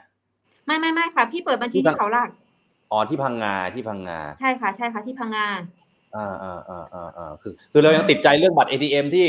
[0.67, 2.31] ไม่ไม่ไม่ค่ะ พี่เปิดบัญชีที่ที่เขาหลัก
[2.93, 5.49] อ๋อที่พังงาที่พังงา ใช่ค่ะ ใช่ค่ะที่พังงา
[6.17, 9.27] อ่าอ่าอ่าอ่าอ่าคือ คือเรายังติดใจเรื่องบัตร ATM ที่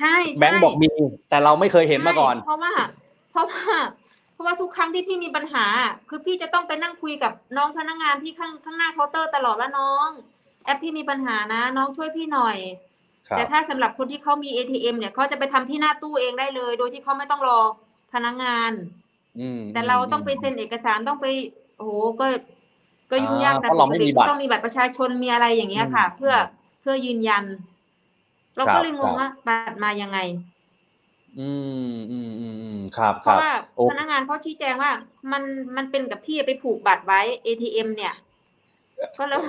[0.00, 0.88] ใช่แบงก์บอกมี
[1.30, 2.72] แต่เราไม่เคยเห็นมาก่อนใช่เพราะว่า
[3.30, 3.62] เพราะว่า
[4.34, 5.66] เพราะว่าทุกครั้งที่พี่มีปัญหา
[6.08, 10.08] คือพี่จะต้องไปนั่งคุยกับน้องพนักงานที่ข้างข้างหน้าเคาน์เตอร์ตลอดว่าน้อง
[10.64, 12.56] แอปพี่มีปัญหานะ น้องช่วยพี่หน่อย
[13.28, 17.60] ครับแต่ถ้าสำหรับคนที่เขามี ATM เนี่ยเขาจะไปทำที่หน้าตู้เองได้เลย โดยที่เขาไม่ต้องรอ
[18.12, 18.72] พนักงาน
[19.40, 21.26] อืมแต่เราต้องไปเซ็นเอกสารต้องไป
[21.76, 22.26] โอ้โหก็
[23.10, 26.34] ก็ยุ่งยากอ่าแต่เพราะปเรากไม่ติมีบัตรต้องมีบัตรประชาชนมีอะไรอย่างเงี้ยค่ะอืมเพื่อ
[26.80, 27.44] เพื่อยืนยัน
[28.56, 30.18] เราครัก็บเลยงงครับว่าบัตรมายังไง
[31.40, 31.50] อื
[31.92, 34.90] มอืมอืมอืมครับเพครัราะบว่าโอ้พนักงานเขาชี้แจงว่า
[35.32, 35.42] มัน
[35.76, 38.14] มันเป็นกับพี่ไปผูกบัตรไว้ ATM เนี่ย
[39.18, 39.40] ก็แล้ว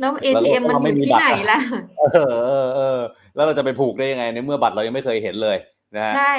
[0.00, 1.58] แล้ว ATM มันอยู่ที่ไหนล่ะ
[1.98, 3.00] เออเออเออ
[3.34, 5.56] แล้วเราจะไปผูกได้ยังไงในเมื่อบัตรเรายังไม่เคยเห็นเลย
[5.96, 6.34] นะฮะ ใช่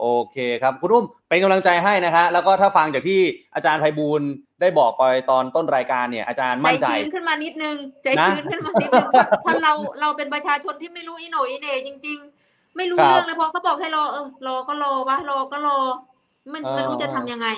[0.00, 3.20] โอเคครับคุณอุ้มเป็นกำลังใจให้นะฮะแล้วก็ถ้าฟังจากที่
[3.54, 4.28] อาจารย์ไพบูลย์
[4.60, 12.33] ได้บอกไปตอนต้นรายการเนี่ย อาจารย์ใจมั่นใจ ชื้นขึ้นมานิดนึง ใจนะ ชื้นขึ้นมานิดนึงเพราะเพราะเราเราเป็นประชาชนที่ไม่รู้อีโหนอีเหน่จริง ๆ
[12.76, 15.78] ไม่รู้ครับ เรื่องเลยพอเขาบอกให้รอเออรอก็รอวะรอก็รอ
[16.52, 17.48] มันเออ ไม่รู้จะทำยังไง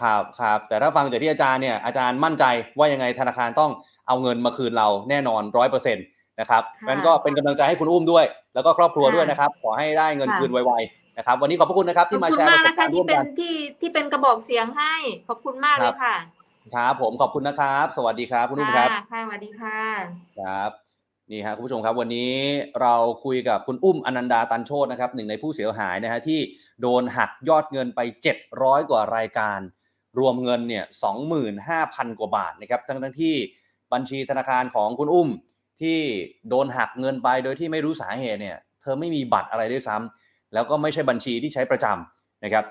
[0.00, 2.44] ครับครับแต่ถ้าฟังจากที่อาจารย์เนี่ยอาจารย์มั่นใจ
[2.78, 3.70] ว่ายังไงธนาคารต้อง
[4.06, 6.04] เอาเงินมาคืนเราแน่นอนร้อยเปอร์เซ็นต์
[6.40, 8.24] นะครับค่ะงั้นก็เป็นกำลังใจให้คุณอุ้มด้วย
[8.54, 14.94] แล้วก็ครอบครัวค่ะด้วยนะครับขอให้ได้เงินค่ะ คืนไวๆนะครับวันนี้ขอบพระคุณนะครับขอบที่มาคุณแชร์ปมากระสบนะกาคะ รณ์ร่ที่วมเป็นกันที่ที่เป็นกระบอกเสียงให้
[15.28, 16.16] ขอบคุณมากเลครัยบค่ะ
[16.74, 19.80] ครับผมขอบคุณนะครับ สวัสดีครับคุณอุ้มครับค่ะค่ะสวัสดีค่ะ
[20.38, 20.87] ครับ
[21.32, 22.32] นี่ฮะคุณผู้ชมครับวันนี้
[22.82, 26.40] เราคุยกับคุณอุ้มอนันดาตันโชตนะครับหนึ่งในผู้เสียหายนะฮะที่
[26.80, 28.00] โดนหักยอดเงินไป
[28.44, 29.58] 700 กว่ารายการ
[30.18, 30.84] รวมเงินเนี่ย
[31.52, 33.34] 25,000 กว่าบาทนะครับทั้งทั้งที่
[33.92, 35.28] บัญชีธนาคารของคุณอุ้ม
[35.82, 35.98] ที่
[36.48, 42.64] โดนหักเงินไปโดยที่ไม่รู้สาเหตุเนี่ยเธอไม่มีบัตรอะไรด้วยซ้ำแล้วก็ไม่ใช่บัญชีที่ใช้ประจำนะครับ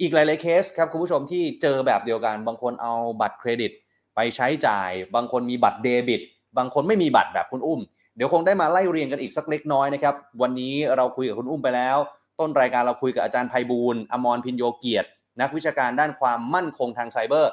[0.00, 3.72] อีกหลายๆเคสครับคุณผู้ชมที่เจอแบบเดียวกัน บางคนเอาบัตรเครดิต
[4.14, 6.22] ไปใช้จ่าย บางคนมีบัตรเดบิต
[6.58, 7.80] บางคนไม่มีบัตรแบบคุณอุ้ม
[8.22, 11.96] ดี๋ยวคงได้มาไล่เรียงกันอีกสักเล็กน้อยนะครับ วันนี้เราคุยกับคุณอุ้มไปแล้ว
[12.40, 15.08] ต้นรายการเราคุยกับอาจารย์ไพบูลอมรพินโยเกียรติ
[15.40, 17.52] นักวิชาการด้านความมั่นคงทางไซเบอร์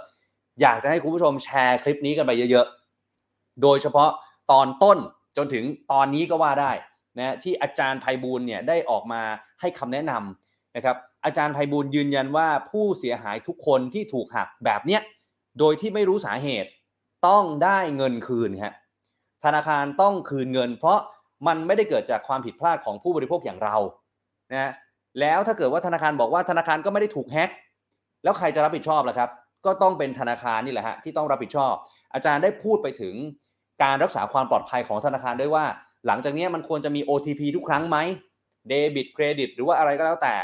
[0.61, 4.09] อยากจะให้คุณผู้ชมแชร์คลิปนี้กันไปเยอะๆ โดยเฉพาะ
[4.51, 4.97] ตอนต้น
[5.37, 6.71] จนถึงตอนนี้ก็ว่าได้
[7.17, 9.21] นะที่อาจารย์ไพบูลเนี่ยได้ออกมา
[9.61, 10.95] ให้คำแนะนำนะครับ
[11.25, 15.01] อาจารย์ไพบูลยืนยันว่าผู้เสียหายทุกคนที่ถูกหักแบบเนี้ย
[15.59, 16.69] โดยที่ไม่รู้สาเหตุ
[17.27, 18.73] ต้องได้เงินคืนครับ
[19.45, 20.99] ธนาคารต้องคืนเงิน เพราะ
[21.47, 23.75] มันไม่ได้เกิดจากความผิดพลาดของผู้บริโภคอย่างเรา
[24.53, 24.71] นะ
[25.19, 27.49] แล้วถ้าเกิดว่าธนาคารบอกว่าธนาคารก็ไม่ได้ถูกแฮ็ก
[28.23, 29.29] แล้วใครจะรับผิดชอบล่ะครับ
[29.65, 31.73] ก็ต้องเป็นธนาคารนี่แหละฮะที่ต้องรับผิดชอบ
[32.13, 33.15] อาจารย์ได้พูดไปถึง
[33.83, 35.65] การรักษาความปลอดภัยของธนาคารด้วยว่า
[36.07, 37.97] หลังจากนี้มันควรจะมี OTP ทุกครั้งไหม
[38.69, 40.35] เดบิตเครดิตหรือว่าอะไรก็แล้วแต่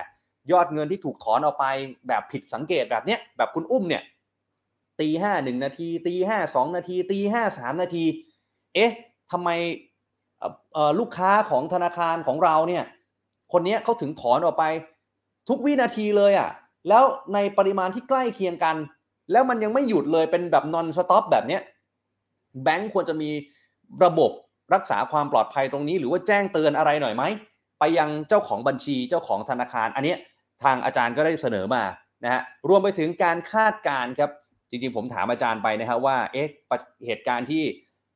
[0.52, 1.66] ยอดเงินที่ถูกถอนออกไป
[2.08, 4.04] แบบผิดสังเกตแบบเนี้ยแบบคุณอุ้มเนี่ย
[5.00, 8.04] ตีห้าหนึ่งนาทีตีห้าสองนาทีตีห้าสามนาที
[8.76, 8.92] เอ๊ะ
[9.32, 9.50] ทำไม
[11.00, 12.84] ลูกค้าของธนาคารของเราเนี่ย
[13.52, 14.64] คนนี้เขาถึงถอนออกไป
[15.50, 16.50] ทุกวินาทีเลยอะ่ะ
[16.90, 17.04] แล้ว
[17.34, 18.76] ในปริมาณที่ใกล้เคียงกัน
[19.32, 21.62] แล้วมันยังไม่หยุดเลยเป็นแบบนอนสต็อปแบบเนี้ย
[22.64, 23.30] แบงก์ควรจะมี
[24.04, 24.32] ระบบ
[24.74, 27.24] รักษาความปลอดภัยตรงนี้ หรือว่าแจ้งเตือนอะไรหน่อยไหม
[27.80, 30.16] ไปยังเจ้าของบัญชีเจ้าของธนาคาร อันนี้
[30.64, 31.84] ทางอาจารย์ก็ได้เสนอมา
[32.24, 34.32] นะฮะรวมไปถึงการคาดการณ์ครับ
[34.70, 36.48] จริงๆผมถามอาจารย์ไปนะครับว่าเอ๊ะ
[37.06, 37.64] เหตุการณ์ที่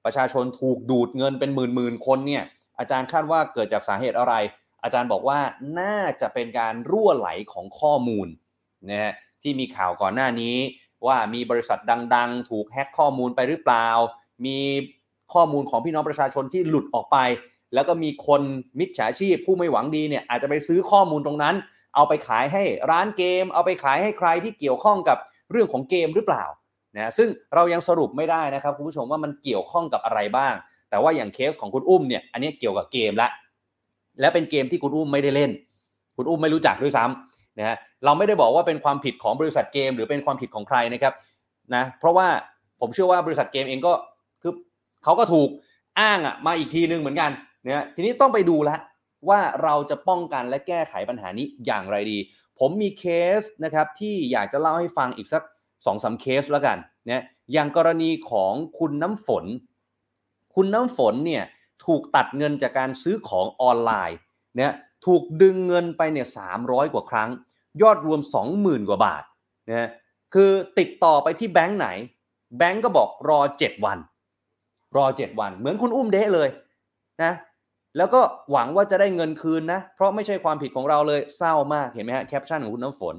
[0.08, 2.43] ประชาชนถูกดูดเงินเป็นหมื่นหมื่นคนเนี่ย
[2.80, 4.34] อาจารย์คาดว่าเกิดจากสาเหตุอะไร
[4.84, 5.39] อาจารย์บอกว่า
[5.80, 8.28] น่าจะเป็นการรั่วไหลของข้อมูล
[8.89, 10.55] นะฮะที่มีข่าวก่อนหน้านี้
[11.08, 11.80] ว่ามีบริษัท
[12.16, 13.89] ดัง ๆ ถูกแฮ็กข้อมูลไปหรือเปล่า
[14.45, 14.60] มี
[15.34, 17.18] ข้อมูลของพี่น้องประชาชนที่หลุดออกไป
[17.74, 18.41] แล้วก็มีคน
[18.80, 21.55] มิจฉาชีพผู้ไม่หวังดีเนี่ยอาจจะไปซื้อข้อมูลตรงนั้น
[21.95, 25.18] เอาไปขายให้ร้านเกม เอาไปขายให้ใครที่เกี่ยวข้องกับ
[25.51, 26.45] เรื่องของเกมหรือเปล่า
[26.96, 30.54] นะซึ่งเรายังสรุปไม่ได้นะครับคุณผู้ชมว่ามันเกี่ยวข้องกับอะไรบ้าง
[30.90, 33.30] แต่ว่าอย่างเคสของคุณอุ้มเนี่ยอันนี้เกี่ยวกับเกมละ
[34.20, 35.52] และเป็นเกมที่คุณอุ้มไม่ได้เล่น
[36.18, 41.14] คุณอุ้มไม่รู้จักด้วยซ้ำนะฮะเราไม่ได้บอกว่าเป็นความผิดของบริษัทเกม หรือเป็นความผิดของใครนะครับ
[41.76, 42.28] นะเพราะว่า
[42.80, 43.94] ผมเชื่อว่าบริษัทเกมเองก็
[44.42, 44.54] คือ
[45.04, 45.50] เขาก็ถูก
[46.00, 47.32] อ้างอะมาอีกทีนึงเหมือนกัน
[47.66, 48.78] นะทีนี้ต้องไปดูละ
[49.30, 52.18] ว่าเราจะป้องกันและแก้ไขปัญหานี้อย่างไรดี
[52.60, 53.06] ผมมีเค
[53.40, 55.44] สนะครับที่อยากจะเล่าให้ฟังอีกสัก
[55.86, 57.21] สองสาเคสแล้วกันเนี่ย
[57.53, 59.45] อย่างกรณีของคุณน้ำฝน
[60.55, 61.43] คุณน้ำฝนเนี่ย
[61.86, 64.17] ถูกตัดเงินจากการซื้อของออนไลน์
[64.57, 64.71] เนี่ย
[65.05, 67.30] ถูกดึงเงินไปเนี่ยสามร้อยกว่าครั้ง
[67.82, 68.19] ยอดรวม
[68.53, 69.23] 20,000 กว่าบาท
[69.69, 69.89] นะ
[70.34, 71.88] คือติดต่อไปที่แบงค์ไหน
[72.57, 73.97] แบงค์ก็บอกรอ 7 วัน
[74.97, 76.49] รอ 7 วัน เหมือนคุณอุ้มเดะเลย
[77.23, 77.34] นะ
[77.97, 78.21] แล้วก็
[78.51, 83.15] หวังว่าจะได้เงินคืนนะ เพราะไม่ใช่ความผิดของเราเลยเศร้ามากเห็นไหมฮะแคปชั่นของคุณน้ำฝน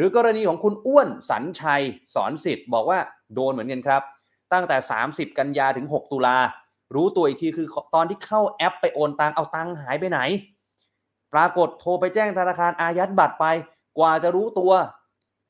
[0.00, 1.82] รือกรณีของคุณอ้วนสันชัย
[2.14, 2.98] สอนสิทธิ์บอกว่า
[3.34, 4.02] โดนเหมือนกันครับ
[4.52, 4.76] ตั้งแต่
[5.06, 6.36] 30 กันยาถึง 6 ตุลา
[6.94, 10.20] รู้ตัวอีกทีคือตอนที่เข้าแอปไปโอนตังเอาตังหายไปไหน
[11.32, 13.46] ปรากฏโทรไปแจ้งธนาคารอายัดบัตรไป
[13.98, 14.72] กว่าจะรู้ตัว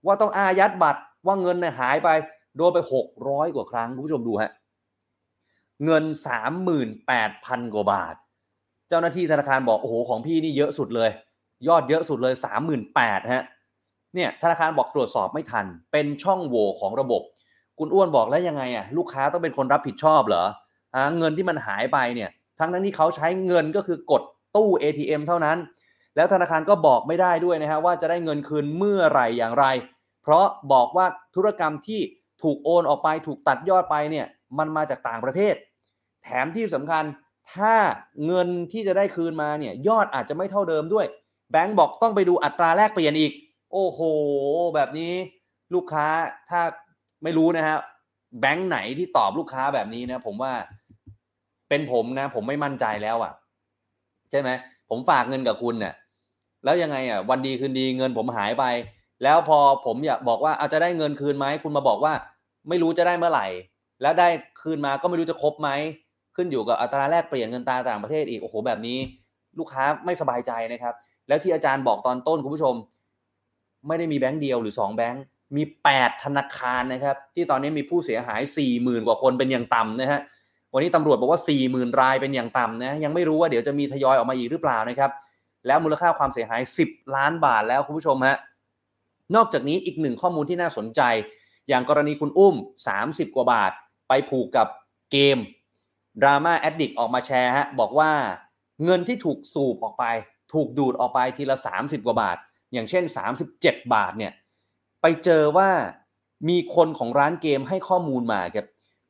[0.06, 2.08] ว่าต้องอายัดบัตรว่าเงินเนี่ยหายไป
[2.56, 2.78] โดนไป
[3.16, 4.52] 600 กว่าครั้งคุณผู้ชมดูฮะ
[5.84, 6.04] เงิน
[6.88, 8.14] 38,000 กว่าบาท
[8.88, 11.10] เจ้าหน้าที่ธนาคารบอกโอ้โหของพี่นี่เยอะสุดเลย
[11.68, 12.34] ยอดเยอะสุดเลย
[12.82, 13.44] 38,000ฮะ
[14.14, 17.22] เนี่ยธนาคารบอกตรวจสอบไม่ทัน เป็นช่องโหว่ของระบบ
[17.78, 20.44] คุณอ้วนบอกแล้วยังไงอะลูกค้าต้องเป็นคนรับผิดชอบเหรอ
[20.94, 24.22] อเงินที่มันหายไปเนี่ยทั้งนั้นที่เขาใช้เงินก็คือกด
[24.56, 25.58] ตู้ ATM เท่านั้น
[26.16, 29.64] แล้วธนาคารก็บอกไม่ได้ด้วยนะฮะว่าจะได้เงินคืนเมื่อไรอย่างไร
[30.22, 32.00] เพราะบอกว่าธุรกรรมที่
[32.42, 34.26] ถูกโอนออกไปถูกตัดยอดไปเนี่ย
[34.58, 35.54] มันมาจากต่างประเทศ
[36.24, 37.04] แถมที่สำคัญ
[37.54, 37.74] ถ้า
[38.26, 41.06] เงินที่จะได้คืนมาเนี่ยยอดอาจจะไม่เท่าเดิมด้วย
[41.50, 43.32] แบงก์บอกต้องไปดูอัตราแลกเปลี่ยนอีก
[43.72, 44.00] โอ้โห
[44.74, 45.12] แบบนี้
[45.74, 46.06] ลูกค้า
[46.50, 46.60] ถ้า
[47.22, 47.78] ไม่รู้นะฮะ
[48.40, 50.52] แบงค์ไหนที่ตอบลูกค้าแบบนี้นะ ผมว่า
[51.68, 53.32] เป็นผมนะ ผมไม่มั่นใจแล้วอะ่ะ
[54.30, 54.50] ใช่ไหม
[54.90, 55.94] ผมฝากเงินกับคุณเนี่ย
[56.64, 58.64] แล้วยังไงอะ วันดีคืนดีเงินผมหายไป
[59.22, 62.12] แล้วพอผมอยากบอกว่าอาจจะได้เงินคืนไหมคุณมาบอกว่า
[62.68, 63.46] ไม่รู้จะได้เมื่อไหร่
[64.02, 64.28] แล้วได้
[64.62, 65.68] คืนมาก็ไม่รู้จะครบไหม
[66.36, 68.98] ขึ้นอยู่กับอัตราแลกเปลี่ยนเงินตาต่างประเทศอีกโอ้โหแบบนี้
[69.58, 70.94] ลูกค้าไม่สบายใจนะครับ
[71.28, 72.74] แล้วที่อาจารย์บอกตอนต้นคุณผู้ชม
[73.86, 75.22] ไม่ได้มีแบงค์เดียวหรือ 2 แบงค์
[75.56, 75.62] มี
[75.94, 78.42] 8 ธนาคารนะครับ ที่ตอนนี้มีผู้เสียหาย
[78.74, 80.20] 40,000 กว่าคนเป็นอย่างต่ำนะฮะ
[80.72, 85.10] วันนี้ตำรวจบอกว่า 40,000 รายเป็นอย่างต่ำนะยังไม่รู้ว่าเดี๋ยวจะมีทยอยออกมาอีกหรือเปล่านะครับ
[85.66, 88.36] แล้วมูลค่าความเสียหาย 10 ล้านบาทแล้วคุณผู้ชมฮะ
[89.36, 91.00] นอกจากนี้อีกหนึ่งข้อมูลที่น่าสนใจ
[91.68, 92.54] อย่างกรณีคุณอุ้ม
[92.96, 93.72] 30 กว่าบาท
[94.08, 94.68] ไปผูกกับ
[95.12, 95.38] เกม
[96.22, 98.10] Drama-addict ออกมาแชร์ฮะบอกว่า
[98.84, 100.04] เงินที่ถูกสูบออกไป
[100.52, 102.36] ถูกดูดออกไปทีละ 30 กว่าบาท
[102.72, 103.04] อย่างเช่น
[103.48, 104.32] 37 บาทเนี่ย
[105.02, 105.70] ไปเจอว่า
[106.48, 108.66] มีคนของร้านเกมให้ข้อมูลมาครับ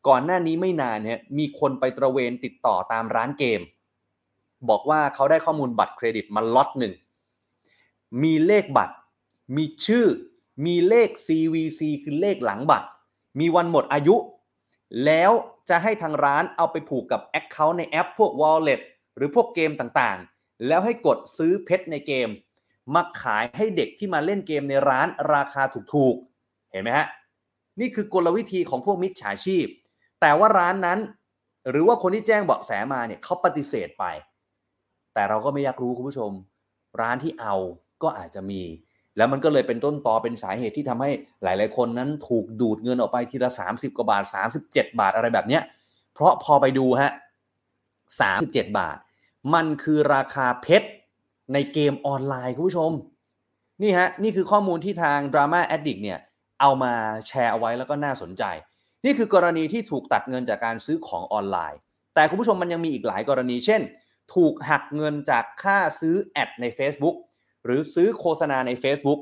[0.09, 3.61] ก่อนหน้านี้ไม่นานเนี่ยมีคนไปตระเวนติดต่อตามร้านเกม
[4.69, 6.95] บอกว่าเขาได้ข้อมูลบัตรเครดิตมาล็อตหนึ่ง
[8.23, 8.95] มีเลขบัตร
[9.57, 10.07] มีชื่อ
[10.67, 12.89] มีเลข CVC คือเลขหลังบัตร
[13.41, 14.17] มีวันหมดอายุ
[15.05, 15.33] แล้ว
[15.69, 18.81] จะให้ทางร้านเอาไปผูกกับ Account ในแอปพวก Wallet
[19.17, 22.29] หรือพวกเกมต่างๆ แล้วให้กดซื้อเพชรในเกม
[22.95, 25.63] มาขายให้เด็กที่มาเล่นเกมในร้านราคา
[25.95, 27.07] ถูกๆ เห็นไหมฮะ
[27.81, 29.67] นี่คือกลวิธีของพวกมิจฉาชีพ
[30.21, 30.99] แต่ว่าร้านนั้น
[31.71, 34.05] หรือว่าคนที่แจ้งเบาะแสมาเนี่ยเขาปฏิเสธไป
[35.15, 36.31] แต่เราก็ไม่อยากรู้คุณผู้ชม
[37.01, 37.55] ร้านที่เอา
[38.03, 38.63] ก็อาจจะมี
[39.17, 41.11] แล้วมันก็เลยเป็นต้นตอเป็นสาเหตุที่ทำให้
[41.43, 44.25] หลาย ๆ คนนั้นถูกดูดเงินออกไปทีละ 30 กว่าบาท
[44.61, 45.63] 37 บาทอะไรแบบเนี้ย
[46.15, 47.13] เพราะพอไปดูฮะ
[48.11, 48.97] 37 บาท
[49.55, 50.89] มันคือราคาเพชร
[51.53, 52.93] ในเกมออนไลน์คุณผู้ชม
[53.83, 56.19] นี่ฮะนี่คือข้อมูลที่ทาง Drama Addict เนี่ย
[56.61, 56.93] เอามา
[57.27, 58.45] แชร์เอาไว้แล้วก็น่าสนใจ
[59.05, 61.79] นี่คือกรณีที่ถูกตัดเงินจากการซื้อของออนไลน์
[62.15, 63.81] แต่คุณผู้ชมมันยังมีอีกหลายกรณี เช่น
[64.35, 67.17] ถูกหักเงินจากค่าซื้อแอดใน Facebook
[67.65, 69.21] หรือซื้อโฆษณาใน Facebook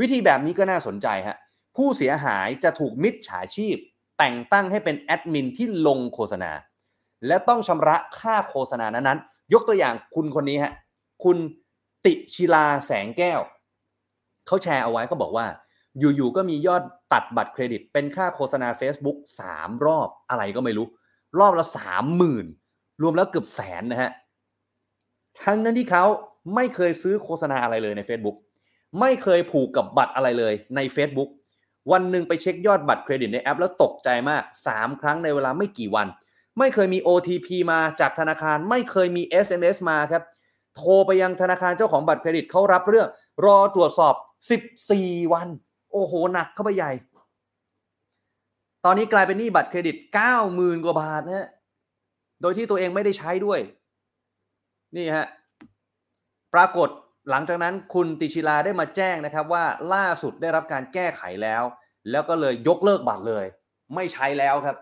[0.00, 1.36] วิธีแบบนี้ก็น่าสนใจฮะ
[1.76, 3.76] ผู้เสียหายจะถูกมิจฉาชีพ
[4.18, 6.50] แต่งตั้งให้เป็นแอดมินที่ลงโฆษณา
[7.26, 10.72] และต้องชำระค่าโฆษณานั้นๆยกตัวอย่างคุณคนนี้ฮะ
[11.24, 11.38] คุณ
[12.06, 13.40] ติชิลาแสงแก้ว
[14.46, 15.46] เขาแชร์เอาไว้เขาบอกว่า
[15.98, 19.18] อยู่ๆก็มียอดตัดบัตรเครดิต เป็นค่าโฆษณา Facebook
[19.50, 20.86] 3 รอบอะไรก็ไม่รู้
[21.40, 21.66] รอบละ
[22.34, 24.10] 30,000 รวมแล้วเกือบแสนนะฮะ
[25.44, 26.04] ทั้งนั้นที่เขา
[26.54, 28.36] ไม่เคยซื้อโฆษณาอะไรเลยใน Facebook
[29.00, 31.30] ไม่เคยผูกกับบัตรอะไรเลยใน Facebook
[31.92, 34.42] วันหนึ่งไปเช็คยอดบัตรเครดิตในแอป แล้วตกใจมาก
[34.72, 36.06] 3 ครั้งในเวลาไม่กี่วัน
[36.58, 40.22] ไม่เคยมี OTP มาจากธนาคาร ไม่เคยมี SMS มาครับ
[40.76, 43.08] โทรไปยังธนาคารเจ้าของบัตรเครดิตเขารับเรื่อง
[43.46, 44.14] รอตรวจสอบ
[44.74, 45.48] 14 วัน
[45.92, 46.92] โอ้โห หนักเข้าไปใหญ่
[48.84, 49.96] ตอนนี้กลายเป็นหนี้บัตรเครดิต
[50.40, 51.48] 90,000 กว่าบาทนะฮะ
[52.42, 53.60] โดยที่ตัวเองไม่ได้ใช้ด้วย
[54.96, 55.26] นี่ฮะ
[56.54, 56.88] ปรากฏ
[57.30, 59.64] หลังจากนั้นคุณติชิลาได้มาแจ้งนะครับว่า
[59.94, 61.62] ล่าสุดได้รับการแก้ไขแล้ว
[62.10, 63.44] แล้วก็เลยยกเลิกบัตรเลย
[63.94, 64.76] ไม่ใช้แล้วครับ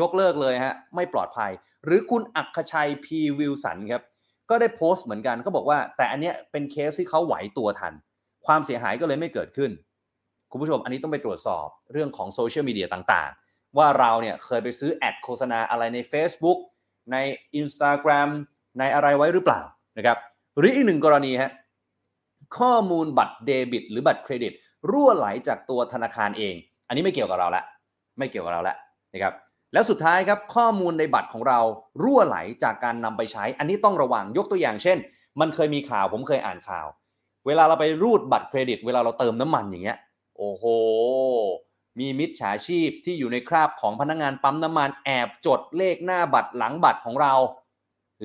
[0.00, 1.50] ยกเลิกเลยฮะไม่ปลอดภัย
[1.84, 4.02] หรือคุณอัคชัยพีวิลสันครับ
[4.50, 7.92] ก็ได้โพสต์เหมือนกันก็บอกว่า แต่อันเนี้ยเป็นเคสที่เขาไหวตัวทัน
[8.46, 9.70] ความเสียหายก็เลยไม่เกิดขึ้น
[10.50, 16.58] คุณผู้ชมอันนี้ต้องไปตรวจสอบเรื่องของโซเชียลมีเดียต่างๆ ว่าเราเนี่ยเคยไปซื้อแอดโฆษณาอะไรใน Facebook
[17.12, 17.16] ใน
[17.60, 18.30] Instagram
[18.78, 19.60] ในอะไรไว้หรือเปล่า
[19.98, 20.18] นะครับ
[20.58, 21.52] หรืออีกหนึ่งกรณีฮะ
[22.58, 24.52] ข้อมูลบัตรเดบิต หรือบัตรเครดิต
[24.90, 26.54] รั่วไหลจากตัวธนาคารเอง
[26.88, 27.62] อันนี้ไม่เกี่ยวกับเราละ
[28.18, 28.76] ไม่เกี่ยวกับเราละ
[29.14, 29.34] นะครับ
[29.72, 31.60] แล้วสุดท้ายครับข้อมูลในบัตรของเรา
[32.02, 34.98] รั่วไหลจากการนำไปใช้ อันนี้ต้องระวังยกตัวอย่างเช่น
[35.40, 36.86] มันเคยมีข่าวผมเคยอ่านข่าว
[37.46, 39.98] เวลาเราไปรูดบัตรเครดิต เวลาเราเติมน้ำมันอย่างเงี้ย
[40.38, 40.64] โอ้โห
[41.98, 47.34] มีมิจฉาชีพที่อยู่ในคราบของพนักงานปั๊มน้ำมันแอบจดเลขหน้าบัตรหลังบัตรของเรา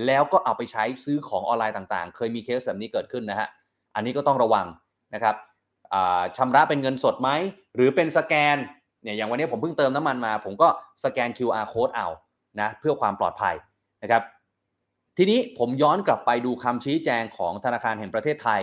[0.06, 3.48] แล้วก็เอาไปใช้ซื้อของออนไลน์ต่างๆ เคยมีเคสแบบนี้เกิดขึ้นนะฮะ
[3.96, 4.66] อันนี้ก็ต้องระวัง
[5.14, 5.36] นะครับ
[6.38, 7.30] ชำระเป็นเงินสดไหม
[7.76, 8.58] หรือเป็นสแกน
[9.06, 10.68] เนี่ยอย่างวันนี้ผมเพิ่งเติมน้ำมันมา ผมก็
[11.04, 12.08] สแกน QR code เอา
[12.62, 13.56] นะเพื่อความปลอดภัย
[14.04, 14.24] นะครับ
[15.18, 18.62] ทีนี้ผมย้อนกลับไปดูคำชี้แจงของธนาคารแห่งประเทศไทย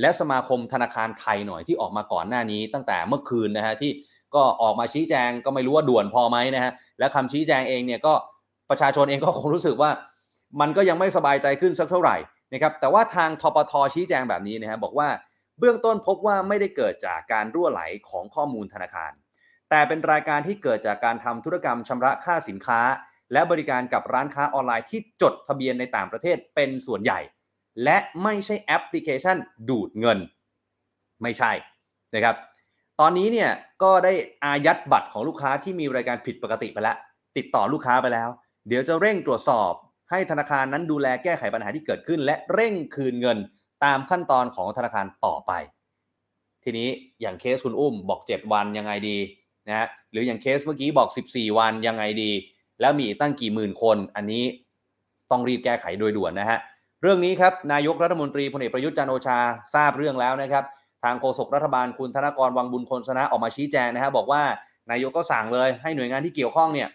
[0.00, 3.90] และสมาคมธนาคารไทยหน่อยที่ออกมาก่อนหน้านี้ ตั้งแต่เมื่อคืนนะฮะที่
[4.34, 8.14] ก็ออกมาชี้แจงก็ไม่รู้ว่าด่วนพอไหมนะฮะและคำชี้แจงเองเนี่ยก็
[8.70, 9.90] ประชาชนเองก็คงรู้สึกว่า
[10.60, 12.16] มันก็ยังไม่สบายใจขึ้นสักเท่าไหร่
[12.52, 15.08] นะครับแต่ว่าทางทปทชี้แจงแบบนี้นะฮะบอกว่า
[15.58, 19.12] เบื้องต้นพบว่าไม่ได้เกิดจากการรั่วไหลของข้อมูลธนาคาร
[19.74, 22.80] แต่เป็นรายการที่เกิดจากการทำธุรกรรมชำระค่าสินค้า
[23.32, 27.20] และบริการกับร้านค้าออนไลน์ที่จดทะเบียนในต่างประเทศเป็นส่วนใหญ่
[27.84, 29.36] และไม่ใช่แอปพลิเคชัน
[29.68, 30.18] ดูดเงิน
[31.22, 31.52] ไม่ใช่
[32.14, 32.36] นะครับ
[33.00, 33.50] ตอนนี้เนี่ย
[33.82, 34.12] ก็ได้
[34.44, 36.96] อายัดบัตรของลูกค้าที่มีรายการผิดปกติไปแล้ว
[37.36, 38.28] ติดต่อลูกค้าไปแล้ว
[38.68, 39.72] เดี๋ยวจะเร่งตรวจสอบ
[40.10, 43.38] ให้ธนาคารนั้นดูแลแก้ไขปัญหาที่เกิดขึ้น และเร่งคืนเงิน
[43.84, 45.52] ตามขั้นตอนของธนาคารต่อไป
[46.64, 46.88] ทีนี้
[47.20, 49.18] อย่างเคสคุณอุ้มบอก 7 วันยังไงดี
[49.68, 52.30] นะหรืออย่างเคสเมื่อกี้บอก 14 วันยังไงดี
[52.80, 54.44] แล้วมีตั้งกี่หมื่นคน อันนี้
[55.30, 56.58] ต้องรีบแก้ไขโดยด่วนนะฮะ
[57.02, 59.38] เรื่องนี้ครับนายกรัฐมนตรีพลเอกประยุทธ์จันโอชา
[59.74, 60.64] ทราบเรื่องแล้วนะครับ
[61.04, 64.42] ทางโฆษกรัฐบาลคุณธนกรวังบุญคนชนะออกมาชี้แจงนะฮะบอกว่า
[64.90, 66.88] นายกก็สั่งเลยให้หน่วยงานที่เกี่ยวข้องเนี่ย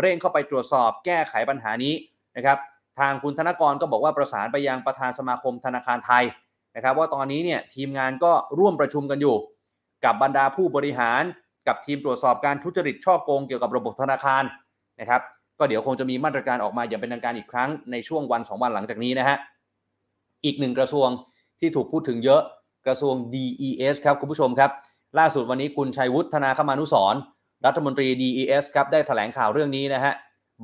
[0.00, 1.94] เร่งเข้าไปตรวจสอบแก้ไขปัญหานี้
[2.36, 2.58] นะครับ
[2.98, 6.24] ทางคุณธนกรก็บอกว่าประสานไปยังประธานสมาคมธนาคารไทย
[6.76, 9.36] นะครับว่าตอนนี้เนี่ยทีมงานก็ร่วมประชุมกันอยู่
[10.04, 11.22] กับบรรดาผู้บริหาร
[11.68, 14.42] กับทีมตรวจสอบการทุจริตช่อโกงเกี่ยวกับระบบธนาคาร
[15.00, 15.22] นะครับ
[15.58, 19.36] ก็เดี๋ยวคงจะมีมาตรการออกมาอย่างเป็นทางการอีกครั้งในช่วงวันสองวันหลังจากนี้นะฮะ
[20.44, 21.08] อีกหนึ่งกระทรวง
[21.60, 22.42] ที่ถูกพูดถึงเยอะ
[22.86, 24.70] กระทรวง DES ครับคุณผู้ชมครับ
[25.18, 27.14] ล่าสุดวันนี้คุณชัยวุฒิธนาคมานุสร
[27.66, 30.14] รัฐมนตรี DES ครับได้แถลงข่าวเรื่องนี้นะฮะ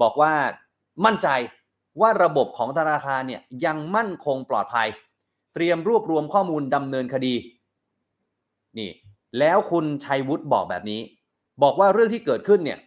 [0.03, 0.33] บอกว่า
[1.05, 1.29] มั่นใจ
[2.01, 4.89] ว่าระบบของธนาคารเนี่ยยังมั่นคงปลอดภัย
[5.55, 7.35] เตรียมรวบรวมข้อมูลดำเนินคดี
[8.79, 8.91] นี่
[9.39, 11.01] แล้วคุณชัยวุฒิบอกแบบนี้
[11.63, 12.79] บอกว่าเรื่องที่เกิดขึ้นเนี่ย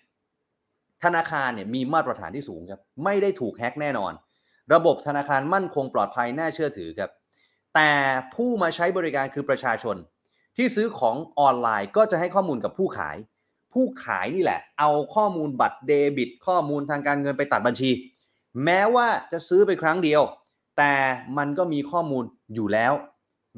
[1.04, 4.14] ธนาคารเนี่ยมีมาตรฐานที่สูงครับ ไม่ได้ถูกแฮ็กแน่นอน
[4.74, 7.12] ระบบธนาคารมั่นคงปลอดภัยน่าเชื่อถือครับ
[7.76, 7.92] แต่
[8.34, 9.96] ผู้มาใช้บริการคือประชาชน
[10.58, 13.18] ที่ซื้อของออนไลน์ก็จะให้ข้อมูลกับผู้ขาย
[13.74, 17.90] ผู้ขายนี่แหละ เอาข้อมูลบัตรเดบิต ข้อมูลทางการเงินไปตัดบัญชี
[18.64, 20.22] แม้ว่าจะซื้อไปครั้งเดียว
[20.78, 20.94] แต่
[21.38, 22.24] มันก็มีข้อมูล
[22.54, 22.94] อยู่แล้ว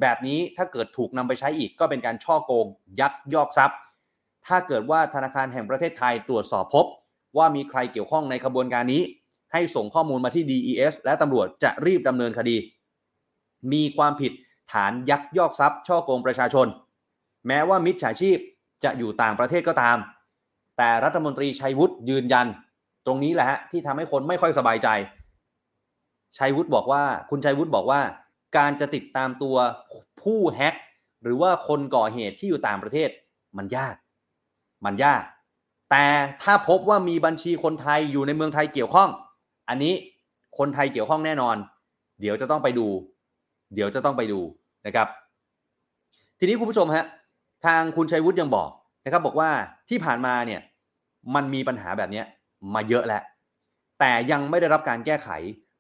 [0.01, 2.65] แบบนี้ถ้าเกิดถูกนำไปใช้อีกก็เป็นการช่อโกง
[2.99, 3.77] ยักยอกทรัพย์
[4.47, 6.85] ถ้าเกิดว่าธนาคารแห่งประเทศไทยตรวจสอบพบ
[7.37, 9.01] ว่ามีใครเกี่ยวข้องในขบวนการนี้
[9.53, 12.57] ให้ส่งข้อมูลมาที่ DES และตำรวจจะรีบดำเนินคดี
[13.73, 14.31] มีความผิด
[14.71, 16.67] ฐานยักยอกทรัพย์ ช่อโกงประชาชน
[17.47, 18.37] แม้ว่ามิจฉาชีพ
[18.83, 19.97] จะอยู่ต่างประเทศก็ตาม
[20.77, 22.47] แต่รัฐมนตรีชัยวุฒิยืนยัน
[23.05, 24.87] ตรงนี้แหละฮะที่ทำให้คนไม่ค่อยสบายใจ
[26.37, 28.01] ชัยวุฒิบอกว่า คุณชัยวุฒิบอกว่า
[28.55, 29.55] การจะติดตามตัว
[30.21, 30.75] ผู้แฮก
[31.23, 33.09] หรือว่าคนก่อเหตุที่อยู่ต่างประเทศ
[33.57, 33.95] มันยาก
[34.85, 35.23] มันยาก
[35.91, 36.05] แต่
[36.43, 39.09] ถ้าพบว่ามีบัญชีคนไทยอยู่ในเมืองไทยเกี่ยวข้อง
[39.69, 39.93] อันนี้
[40.57, 41.55] คนไทยเกี่ยวข้องแน่นอน
[42.21, 42.87] เดี๋ยวจะต้องไปดู
[43.73, 44.39] เดี๋ยวจะต้องไปดู
[44.85, 45.07] นะครับ
[46.39, 47.05] ทีนี้คุณผู้ชมฮะ
[47.65, 48.69] ทางคุณชัยวุฒิยังบอก
[49.05, 49.49] นะครับบอกว่า
[49.89, 50.61] ที่ผ่านมาเนี่ย
[51.35, 52.23] มันมีปัญหาแบบนี้
[52.75, 53.23] มาเยอะแล้ว
[53.99, 55.29] แต่ยังไม่ได้รับการแก้ไข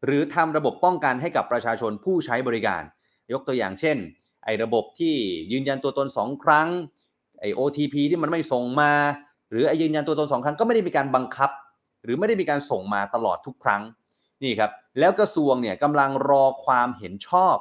[0.05, 2.83] หรือทำระบบป้องกันให้กับประชาชนผู้ใช้บริการ
[3.31, 3.97] ยกตัวอย่างเช่น
[4.45, 5.15] ไอ้ระบบที่
[5.51, 6.67] ยืนยันตัวตน 2 ครั้ง
[7.39, 8.91] ไอ้ OTP ที่มันไม่ส่งมา
[9.51, 11.49] หรือไอ้ยืนยันตัวตนสองครั้งก็ไม่ได้มีการบังคับ
[12.03, 13.81] หรือไม่ได้มีการส่งมาตลอดทุกครั้ง
[14.43, 17.55] นี่ครับแล้วกระทรวงเนี่ยกำลังรอความเห็นชอบ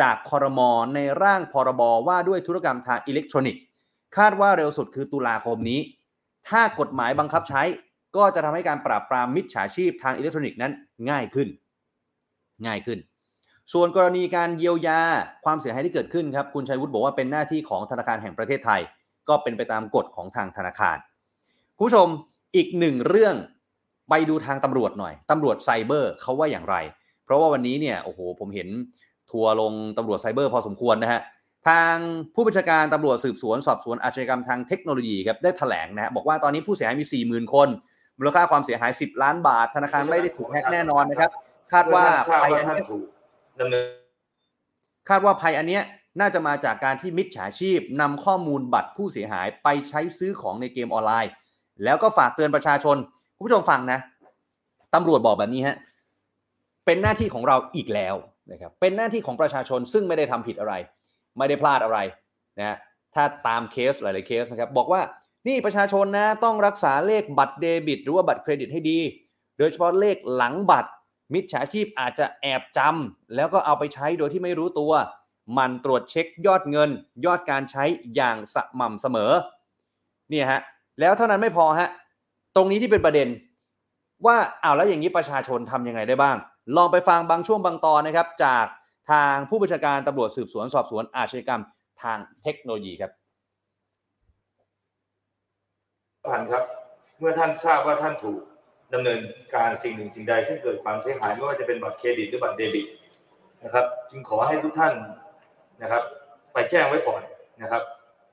[0.00, 3.62] จากคอรมอในร่างพรบว่าด้วยธุรกรรมทางอิเล็กทรอนิกส์
[4.16, 5.80] คาดว่าเร็วสุดคือตุลาคมนี้
[6.48, 7.62] ถ้ากฎหมายบังคับใช้
[8.16, 10.72] ก็จะทำให้การปราบปรามมิจฉาชีพทางอิเล็กทรอนิกส์นั้น
[11.10, 11.48] ง่ายขึ้น
[12.66, 12.98] ง่ายขึ้น
[13.72, 15.00] ส่วนกรณีการเยียวยา
[15.44, 18.80] ความเสียหายที่เกิดขึ้นครับคุณชัยวุฒิบอกว่าเป็นหน้าที่ของธนาคารแห่งประเทศไทย
[19.28, 20.96] ก็เป็นไปตามกฎของทางธนาคาร
[21.76, 22.08] คุณผู้ชม
[22.56, 23.34] อีกหนึ่งเรื่อง
[24.10, 26.76] ไปดูทางตำรวจหน่อยตำรวจไซเบอร์เขาว่าอย่างไร
[27.24, 28.68] เพราะว่าวันนี้เนี่ยโอ้โหผมเห็น
[29.30, 31.20] ทัวร์ลงตำรวจไซเบอร์พอสมควรนะฮะ
[31.68, 31.94] ทาง
[32.34, 37.68] ผู้บัญชาการตำรวจสืบสวนสอบสวนอาชญากรรมทางเทคโนโลยีครับได้แถลงนะฮะบอกว่าตอนนี้ผู้เสียหายมี 40,000 คน
[38.18, 41.30] มูลค่าความเสียหาย 10 ล้านบาท ธนาคารไม่ได้ถูกแฮกแน่นอนนะครับ
[41.72, 43.06] คาดว่าภัยอันนี้ถูก
[43.60, 43.86] ดำเนิน
[45.08, 45.82] คาดว่าภัยอันเนี้ย
[46.20, 51.32] น่าจะมาจากการที่มิจฉาชีพนำข้อมูลบัตรผู้เสียหายไปใช้ซื้อของในเกมออนไลน์
[51.84, 52.96] แล้วก็ฝากเตือนประชาชน
[53.36, 53.98] คุณผู้ชมฟังนะ
[54.94, 55.76] ตำรวจบอกแบบนี้ฮะ
[56.86, 58.14] เป็นหน้าที่ของเราอีกแล้ว
[58.52, 60.74] นะครับเป็นหน้าที่ของประชาชนซึ่งไม่ได้ทำผิดอะไร
[61.38, 61.98] ไม่ได้พลาดอะไร
[62.60, 62.76] นะ
[63.14, 65.00] ถ้าตามเคสหลาย ๆเคสนะครับบอกว่า
[65.48, 68.98] นี่ประชาชนนะต้องรักษาเลขบัตรเดบิต หรือว่าบัตรเครดิตให้ดี
[69.58, 70.90] โดยเฉพาะเลขหลังบัตร
[71.34, 74.92] มิจฉาชีพอาจจะแอบจำแล้วก็เอาไปใช้โดยที่ไม่รู้ตัว
[75.58, 76.90] มันตรวจเช็คยอดเงิน
[77.24, 79.32] ยอดการใช้อย่างสม่ำเสมอ
[80.30, 80.60] เนี่ยฮะ
[81.00, 81.88] แล้วเท่านั้นไม่พอฮะ
[82.56, 83.28] ตรงนี้ที่เป็นประเด็น
[84.26, 86.36] ว่าเอาแล้วอย่างนี้ประชาชนทำยังไงได้บ้าง
[86.76, 88.66] ลองไปฟังบางช่วงบางตอนนะครับ จาก
[89.10, 91.62] ทางผู้บัญชาการตำรวจสืบสวนสอบสวนอาชญากรรม
[92.02, 93.10] ทางเทคโนโลยีครับ
[96.26, 96.64] พันครับ
[97.18, 98.40] เมื่อท่านทราบว่าท่านถูก
[98.94, 99.20] ดำเนิน
[99.54, 102.86] การสิ่งหนึ่งสิ่งใดซึ่งเกิดความเสียหายไม่ว่าจะเป็นบัตรเครดิตหรือบัตรเดบิต
[103.64, 104.94] นะครับ จึงขอให้ทุกท่าน
[105.82, 106.02] นะครับ
[106.52, 107.22] ไปแจ้งไว้ก่อน
[107.62, 107.82] นะครับ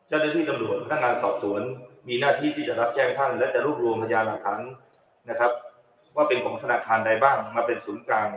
[0.07, 1.61] เจ้าหน้าที่ตำรวจพนักงานสอบสวน
[2.07, 4.61] มีหน้าที่ที่จะรับแจ้งท่าน และจะรวบรวมพยานหลักฐาน
[5.29, 5.51] นะครับ
[6.15, 8.27] ว่าเป็นของธนาคารใดบ้างมาเป็นศูนย์กลาง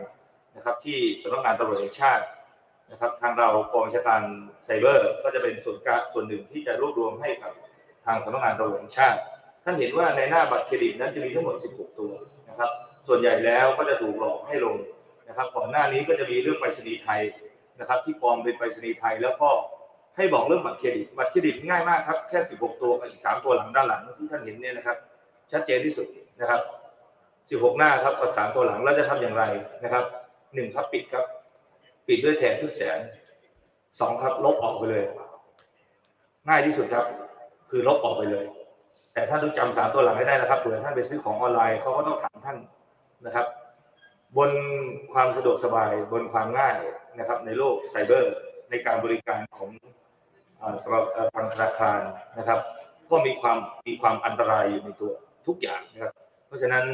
[0.57, 2.25] นะครับ ที่สำนักงานตำรวจแห่งชาติ
[2.91, 4.23] นะครับ ทางเรากองบัญชาการ
[4.65, 7.53] ไซเบอร์ ก็จะเป็นส่วนกลางส่วนหนึ่งที่จะรวบรวมให้กับ
[8.07, 9.19] ทางสำนักงานตำรวจแห่งชาติ
[9.65, 12.11] ท่านเห็นว่าในหน้าบัตรเครดิตนั้นจะมีทั้งหมด 16 ตัว
[12.49, 12.71] นะครับ
[13.09, 14.77] ส่วนใหญ่แล้วก็จะถูกหลอกให้ลง
[15.29, 17.21] นะครับ ก่อนหน้านี้ก็จะมีเรื่องไปรษณีย์ไทย
[17.81, 19.51] นะครับ ที่ปลอมเป็นไปรษณีย์ไทยแล้วก็
[20.17, 24.97] ให้บอกเรื่องบัตรเครดิต บัตรเครดิตง่ายมากครับ แค่ 16 ตัวกับอีก 3 ตัวหลังด้านหลังที่ท่านเห็นเนี่ยนะครับ
[25.53, 26.07] ชัดเจนที่สุด
[26.41, 26.61] นะครับ
[27.63, 29.45] 16 หน้าครับกับ 3 ตัวหลังแล้วจะทำอย่างไร
[29.85, 30.05] นะครับ
[30.55, 31.25] หนึ่งครับปิดครับ
[32.09, 32.99] ปิดด้วยแถบทุกแสน
[34.01, 35.05] สองครับลบออกไปเลย
[36.49, 37.05] ง่ายที่สุดครับ
[37.71, 38.45] คือลบออกไปเลย
[39.15, 42.59] แต่ท่านต้องจำสามตัวหลังให้ได้นะครับเผื่อท่านไปซื้อของออนไลน์เขาก็ต้องถามท่าน
[43.27, 43.47] นะครับ
[44.37, 44.51] บน
[45.13, 46.77] ความสะดวกสบายบนความง่าย
[47.19, 48.35] นะครับ ในโลกไซเบอร์
[48.71, 49.71] ในการบริการของ
[50.83, 51.05] สำหรับ
[51.35, 52.01] ทางธนาคาร
[52.39, 52.59] นะครับ
[53.11, 53.59] ก็มีความ
[53.89, 55.11] มีความอันตรายอยู่ในตัว
[55.47, 56.13] ทุกอย่างนะครับ
[56.47, 56.85] เพราะฉะนั้น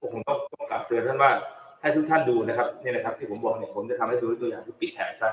[0.00, 1.32] ก็คงต้องต้องกลับเตือนท่านว่า
[1.80, 5.30] ให้ทุกท่านดูนะครับนี่นะครับ ที่ผมบอกเนี่ยผมจะทำให้ดูตัวอย่างที่ปิดแถบซะ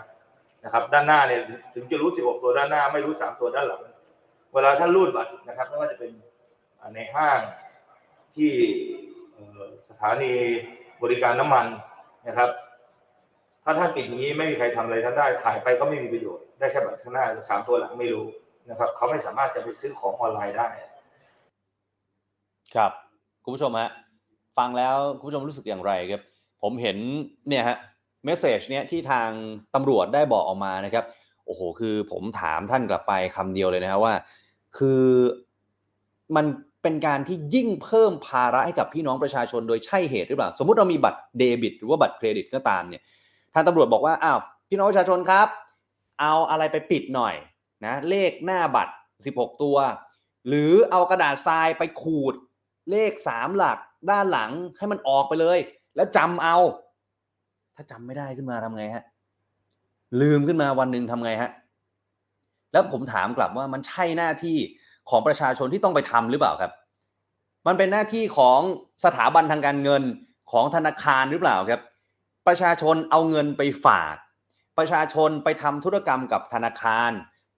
[0.65, 1.41] นะครับ ด้านหน้าเนี่ย
[1.73, 3.81] ถึงจะรู้ 16 ตัวด้านหน้าไม่รู้ 3 ตัวด้านหลัง
[4.53, 6.11] เวลาท่านรูดบัตรนะครับไม่ว่าจะเป็น
[6.95, 7.39] ในห้าง
[8.36, 8.51] ที่
[9.89, 10.34] สถานี
[11.03, 11.65] บริการน้ำมัน
[12.28, 12.49] นะครับ
[13.63, 18.25] ถ้าท่านปิดอย่างนี้ไม่มีใครทำอะไรท่านได้ถ่ายไปก็ไม่มีประโยชน์ได้แค่บัตรข้างหน้าสามตัวหลังไม่รู้
[18.69, 20.67] นะครับ เขาไม่สามารถจะไปซื้อของออนไลน์ได้
[22.75, 22.91] ครับ
[23.43, 23.89] คุณผู้ชมฮะ
[24.57, 26.21] ฟังแล้วคุณผู้ชมรู้สึกอย่างไรครับ
[26.61, 26.97] ผมเห็น
[27.47, 27.78] เนี่ยฮะ
[28.23, 29.30] เมสเซจเนี้ยที่ทาง
[29.75, 31.05] ตำรวจได้บอกออกมานะครับ
[31.45, 34.13] โอ้โห คือผมถามท่านกลับไปคำเดียวเลยนะครับว่า
[34.78, 35.03] คือ
[36.36, 36.45] มัน
[36.88, 43.01] เป็นการที่ยิ่งเพิ่มภาระให้กับพี่น้องประชาชนโดยใช่เหตุหรือเปล่า สมมติเรามีบัตรเดบิต หรือว่าบัตรเครดิตก็ตามเนี่ย
[43.53, 45.47] ทางตำรวจบอกว่าอ้าวพี่น้องประชาชนครับ
[46.21, 47.35] เอาอะไรไปปิดหน่อย
[47.85, 48.93] นะเลขหน้าบัตร
[49.27, 49.77] 16 ตัว
[50.47, 52.33] หรือเอากระดาษทรายไปขูด
[52.91, 53.77] เลข 3 หลัก
[54.11, 55.59] ด้านหลังให้มันออกไปเลย
[55.95, 56.57] แล้วจำเอา
[57.75, 59.03] ถ้าจำไม่ได้ขึ้นมาทำไงฮะ
[60.21, 61.51] ลืมขึ้นมาวันหนึ่งทำไงฮะ
[62.71, 64.57] แล้วผมถามกลับว่ามันใช่หน้าที่
[65.10, 66.72] ของประชาชนที่ต้องไปทำหรือเปล่าครับ
[67.68, 68.60] มันเป็นหน้าที่ของ
[69.05, 70.03] สถาบันทางการเงิน
[70.51, 71.82] ของธนาคารหรือเปล่าครับ
[72.47, 74.16] ประชาชนเอาเงินไปฝาก
[74.78, 77.12] ประชาชนไปทำธุรกรรมกับธนาคาร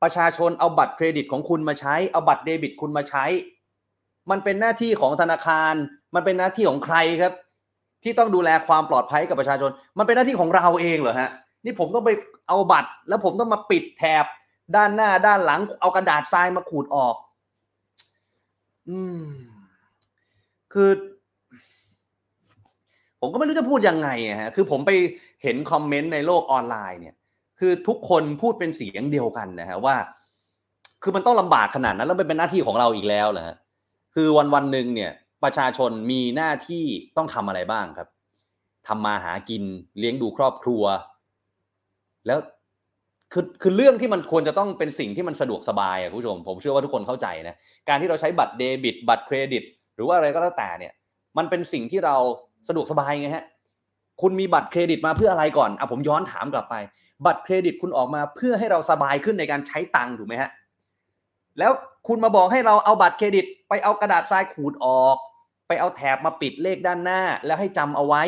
[0.04, 3.26] ประชาชนเอาบัตรเครดิตของคุณมาใช้ เอาบัตรเดบิตคุณมาใช้
[4.30, 5.74] มันเป็นหน้าที่ของธนาคาร
[6.16, 7.34] มันเป็นหน้าที่ของใครครับ
[8.04, 11.30] ที่ต้องดูแลความปลอดภัยกับประชาชน มันเป็นหน้าที่ของเราเองเหรอฮะ
[11.66, 12.12] นี่ผมต้องไป
[12.48, 14.26] เอาบัตร แล้วผมต้องมาปิดแถบ
[14.76, 17.16] ด้านหน้าด้านหลัง เอากระดาษทรายมาขูดออก
[18.90, 19.22] อืม
[20.74, 20.90] คือ
[23.22, 24.92] ผมก็ไม่รู้จะพูดยังไงอะฮะคือผมไป
[25.44, 27.16] เห็นคอมเมนต์ในโลกออนไลน์เนี่ย
[27.60, 29.96] คือทุกคนพูดเป็นเสียงเดียวกันนะฮะว่า
[31.04, 33.58] คือมันต้องลำบากขนาดนั้น แล้วมันเป็นหน้าที่ของเราอีกแล้วเหรอฮะ
[34.16, 35.12] คือวันวันหนึ่งเนี่ย
[35.44, 36.84] ประชาชนมีหน้าที่
[37.18, 38.10] ต้องทำอะไรบ้างครับ
[38.88, 39.64] ทำมาหากิน
[40.00, 40.84] เลี้ยงดูครอบครัว
[42.26, 42.40] แล้ว
[43.34, 47.56] คือคือเรื่องที่มันควรจะต้องเป็นสิ่งที่มันสะดวกสบายอะคุณผู้ชม ผมเชื่อว่าทุกคนเข้าใจนะ
[47.90, 49.64] การที่เราใช้บัตรเดบิต บัตรเครดิต
[49.96, 50.94] หรือว่าอะไรก็แล้วแต่เนี่ย
[51.38, 52.16] มันเป็นสิ่งที่เรา
[52.68, 53.46] สะดวกสบายไงฮะ
[54.22, 56.76] คุณมีบัตรเครดิตมาเพื่ออะไรก่อนอะผมย้อนถามกลับไป
[57.26, 60.50] บัตรเครดิตคุณออกมาเพื่อให้เราสบายขึ้นในการใช้ตังค์ถูกไหมฮะ
[61.60, 61.72] แล้ว
[62.08, 65.18] คุณมาบอกให้เราเอาบัตรเครดิต ไปเอากระดาษทรายขูดออก
[65.68, 68.24] ไปเอาแถบมาปิดเลขด้านหน้า แล้วให้จำเอาไว้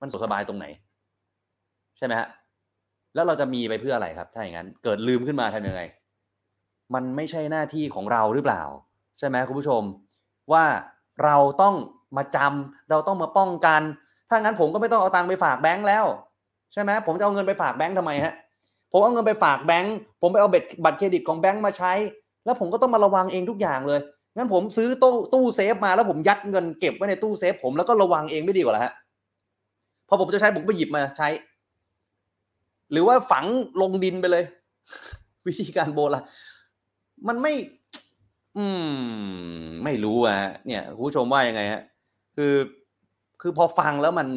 [0.00, 0.66] มันสะดวกสบายตรงไหน
[1.98, 2.28] ใช่ไหมฮะ
[3.14, 5.82] แล้วเราจะมีไปเพื่ออะไรครับ ถ้าอย่างนั้น เกิดลืมขึ้นมาทำยังไง
[6.94, 8.62] มันไม่ใช่หน้าที่ของเราหรือเปล่า
[9.18, 9.82] ใช่ไหมคุณผู้ชม
[10.52, 10.64] ว่า
[11.24, 11.74] เราต้อง
[12.16, 13.82] มาจำเราต้องมาป้องกัน
[14.28, 16.04] ถ้างั้นผมก็ไม่ต้องเอาตังค์ไปฝากแบงค์แล้ว
[16.72, 18.34] ใช่ไหมผมจะเอาเงินไปฝากแบงค์ทำไมฮะ
[18.92, 21.92] ผมเอาเงินไปฝากแบงค์ผมไปเอาเบ็ดบัตรเครดิตของแบงค์มาใช้
[22.44, 24.00] แล้วผมก็ต้องมาระวังเองทุกอย่างเลย
[24.36, 28.92] งั้นผมซื้อตู้ตู้เซฟมาแล้วผมยัดเงินเก็บไว้ในตู้เซฟผมแล้วก็ระวังเองไม่ดีกว่าเหรอฮะ
[30.08, 31.28] พอผมจะใช้ผมก็หยิบมาใช้
[32.92, 33.44] หรือว่าฝัง
[33.80, 34.44] ลงดินไปเลย
[35.46, 36.24] วิธีการโบราณ
[37.28, 37.52] มันไม่
[38.56, 40.36] อืม ไม่รู้อะ
[40.66, 41.82] เนี่ยคุณผู้ชมว่ายังไงฮะ
[42.36, 42.54] คือ
[43.40, 44.28] คือพอฟังแล้วมัน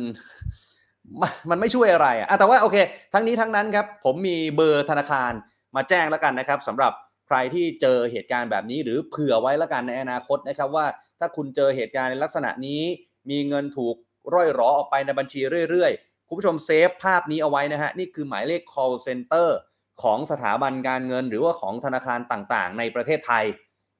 [1.50, 2.78] มันไม่ช่วยอะไรอะแต่ว่าโอเค
[3.14, 5.32] ทั้งนี้ทั้งนั้นครับ ผมมีเบอร์ธนาคาร
[5.76, 6.94] มาแจ้งแล้วกันนะครับสำหรับ
[7.28, 10.86] ใครที่เจอเหตุการณ์แบบนี้ หรือเผื่อไว้แล้วกันในอนาคตนะครับ ว่า
[11.20, 12.82] ถ้าคุณเจอเหตุการณ์ในลักษณะนี้
[13.30, 13.96] มีเงินถูก
[14.34, 19.50] ร่อยหรอออกไปในบัญชีเรื่อยๆ คุณผู้ชมเซฟภาพนี้เอาไว้นะฮะ นี่คือหมายเลข call center
[20.04, 23.46] ของสถาบันการเงิน หรือว่าของธนาคารต่างๆ ในประเทศไทย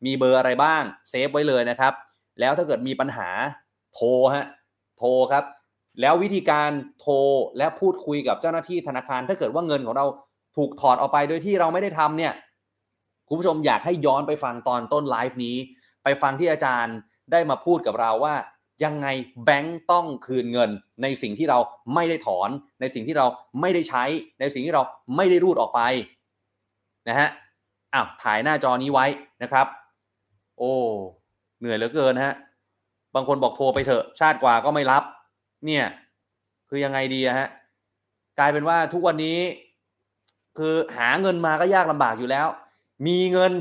[0.06, 1.94] มีเบอร์อะไรบ้างเซฟไว้เลยนะครับ
[2.40, 3.30] แล้วถ้าเกิดมีปัญหา
[3.94, 4.46] โทรฮะ
[4.98, 5.44] โทรครับ
[6.02, 7.14] แล้ววิธีการโทร
[7.58, 10.06] และพูดคุยกับเจ้าหน้าที่ธนาคาร ถ้าเกิดว่าเงินของเรา
[10.58, 12.34] ถูกถอนออกไปโดยที่เราไม่ได้ทำเนี่ย
[13.28, 15.56] คุณผู้ชมอยากให้ย้อนไปฟังตอนต้นไลฟ์นี้
[16.04, 16.96] ไปฟังที่อาจารย์
[17.32, 18.36] ได้มาพูดกับเราว่า
[18.84, 19.08] ยังไง
[19.46, 20.70] แบงก์ต้องคืนเงิน
[21.02, 21.60] ในสิ่งที่เรา
[21.94, 22.50] ไม่ได้ถอน
[22.82, 23.26] ในสิ่งที่เรา
[23.62, 24.04] ไม่ได้ใช้
[24.40, 24.84] ในสิ่งที่เรา
[25.16, 25.82] ไม่ได้รูดออกไป
[27.10, 27.30] นะฮะ
[27.94, 29.06] อ้าวถ่ายหน้าจอนี้ไว้
[29.44, 29.68] นะครับ
[30.58, 30.72] โอ้
[31.60, 32.34] เหนื่อยเหลือเกินฮะ
[33.16, 35.04] บางคนบอกโทรไปเถอะ ชาติกว่าก็ไม่รับ
[35.66, 35.86] เนี่ย
[36.70, 37.50] คือยังไงดีฮะ
[38.40, 39.40] กลายเป็นว่าทุกวันนี้
[40.58, 42.48] คือหาเงินมาก็ยากลำบากอยู่แล้ว
[43.08, 43.52] มีเงิน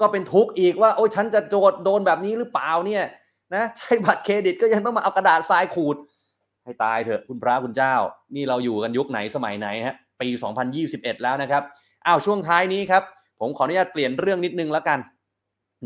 [0.00, 3.04] ก็เป็นทุกข์อีกว่า โอ้ยฉันจะโจดโดนแบบนี้หรือเปล่าเนี่ย
[3.54, 5.96] นะใช้บัตรเครดิตก็ยังต้องมาเอากระดาษทรายขูด
[6.64, 7.94] ให้ตายเถอะคุณพระคุณเจ้า
[8.34, 10.28] นี่เราอยู่กันยุคไหนสมัยไหนฮะปี
[10.76, 11.62] 2021 แล้วนะครับ
[12.06, 13.02] อ้าวช่วงท้ายนี้ครับ
[13.40, 14.98] ผมขออนุญาตเปลี่ยนเรื่องนิดนึงแล้วกัน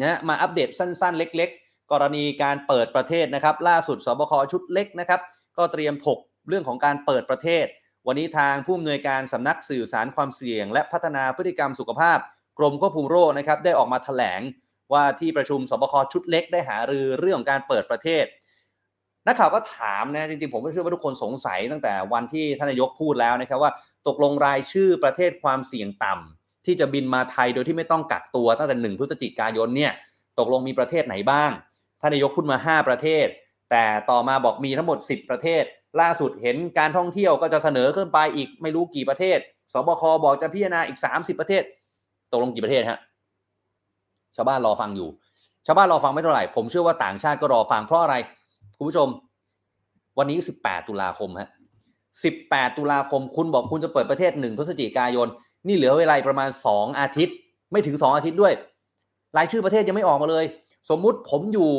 [0.01, 5.21] นะมาอัปเดตสั้นๆ เล็ก ๆ กรณีการเปิดประเทศนะครับ ล่าสุดสบคชุดเล็กนะครับ
[5.59, 7.67] ก็เตรียมถกเรื่องของการเปิดประเทศ
[8.07, 12.19] วันนี้ทางผู้อำนวยการสำนักสื่อสารความเสี่ยง และพัฒนาพฤติกรรมสุขภาพ
[12.59, 14.41] กรมควบคุมโรคนะครับได้ออกมาแถลง
[14.93, 18.24] ว่าที่ประชุมสบคชุดเล็กได้หารือเรื่องของการเปิดประเทศ
[19.26, 23.72] นักข่าวก็ถามนะจริงๆผมก็เชื่อว่าทุกคนสงสัยตั้งแต่วันที่ท่านนายกพูดแล้วนะครับว่า
[24.07, 29.93] ตกลงรายชื่อประเทศความเสี่ยงต่ำที่จะบินมาไทยโดยที่ไม่ต้องกักตัวตั้งแต่หนึ่งพฤศจิกายนเนี่ย
[30.38, 31.51] ตกลงมีประเทศไหนบ้าง
[32.01, 33.26] ท่านนายกพูดมา 5 ประเทศ
[33.70, 35.64] แต่ต่อมาบอกมีทั้งหมด 10 ประเทศ
[36.01, 39.38] ล่าสุดเห็นการท่องเที่ยวก็จะเสนอขึ้นไปอีกไม่รู้กี่ประเทศ
[39.72, 41.62] สบคบอกจะพิจารณาอีก 30 ประเทศ
[42.32, 45.09] ตกลงกี่ประเทศฮะาวบ้านรอฟังอยู่
[45.66, 48.14] ชาวบ้านรอฟังไม่เท่าไหร่ ผมเชื่อว่าต่างชาติก็รอฟังเพราะอะไร
[48.76, 49.09] คุณผู้ชม
[50.18, 51.49] วันนี้ 18 ตุลาคมฮะ
[52.12, 55.28] 18 ตุลาคมคุณบอกคุณจะเปิดประเทศ 1 พฤศจิกายน
[55.66, 57.36] นี่เหลือเวลาประมาณ 2 อาทิตย์
[57.72, 58.53] ไม่ถึง 2 อาทิตย์ด้วย
[59.36, 60.45] รายชื่อประเทศยังไม่ออกมาเลย
[60.91, 61.70] สมมุติผมอยู่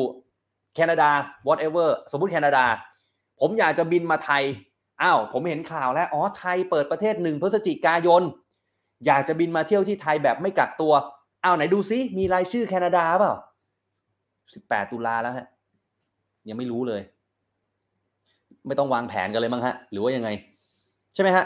[0.76, 1.10] แคนาดา
[1.48, 2.66] whatever สมมุติแคนาดา
[3.40, 4.44] ผมอยากจะบินมาไทย
[5.02, 8.22] อ้าว ผมเห็นข่าวแล้ว อ๋อ ไทยเปิดประเทศ 1 พฤศจิกายน
[9.06, 10.94] อยากจะบินมาเที่ยวที่ไทยแบบไม่กักตัว
[11.42, 13.34] เอาไหนดูซิมีรายชื่อแคนาดาเปล่า
[14.14, 15.48] 18ตุลาแล้วฮะ
[16.50, 17.02] ยังไม่รู้เลย
[18.68, 20.30] ไม่ต้องวางแผนกันเลยมั้งฮะ หรือว่ายังไง
[21.14, 21.46] ใช่ไหมฮะ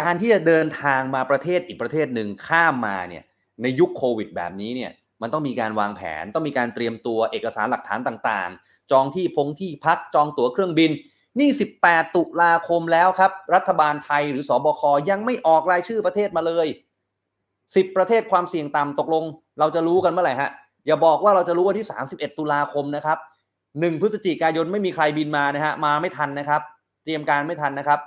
[0.00, 3.24] การที่จะเดินทางมาประเทศอีกประเทศหนึ่งข้ามมาเนี่ย
[3.62, 4.90] ในยุคโควิดแบบนี้เนี่ย
[5.22, 10.90] มันต้องมีการวางแผน ต้องมีการเตรียมตัวเอกสารหลักฐานต่างๆ จองที่พงที่พักจองตั๋วเครื่องบิน
[11.40, 11.48] นี่
[11.82, 16.66] 18 ตุลาคมแล้วครับ รัฐบาลไทยหรือสอบคยังไม่ออกรายชื่อประเทศมาเลย
[17.74, 19.24] 10 ประเทศความเสี่ยงต่ำตกลง
[19.58, 20.50] เราจะรู้กันเมื่อไหร่ฮะ
[20.86, 23.18] อย่าบอกว่าเราจะรู้วันที่ 31 ตุลาคมนะครับ
[23.60, 26.60] 1พฤศจิกายนไม่มีใครบินมานะฮะมาไม่ทันนะครับ
[27.04, 28.00] เตรียมการไม่ทันนะครับ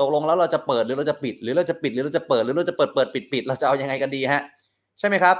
[0.00, 4.42] ตกลงแล้วเราจะเปิดหรือเราจะปิด หรือเราจะปิดหรือเราจะเปิดหรือเราจะเปิดเปิดปิดปิดเราจะเอายังไงกันดีฮะ
[4.98, 5.36] ใช่ไหมครับ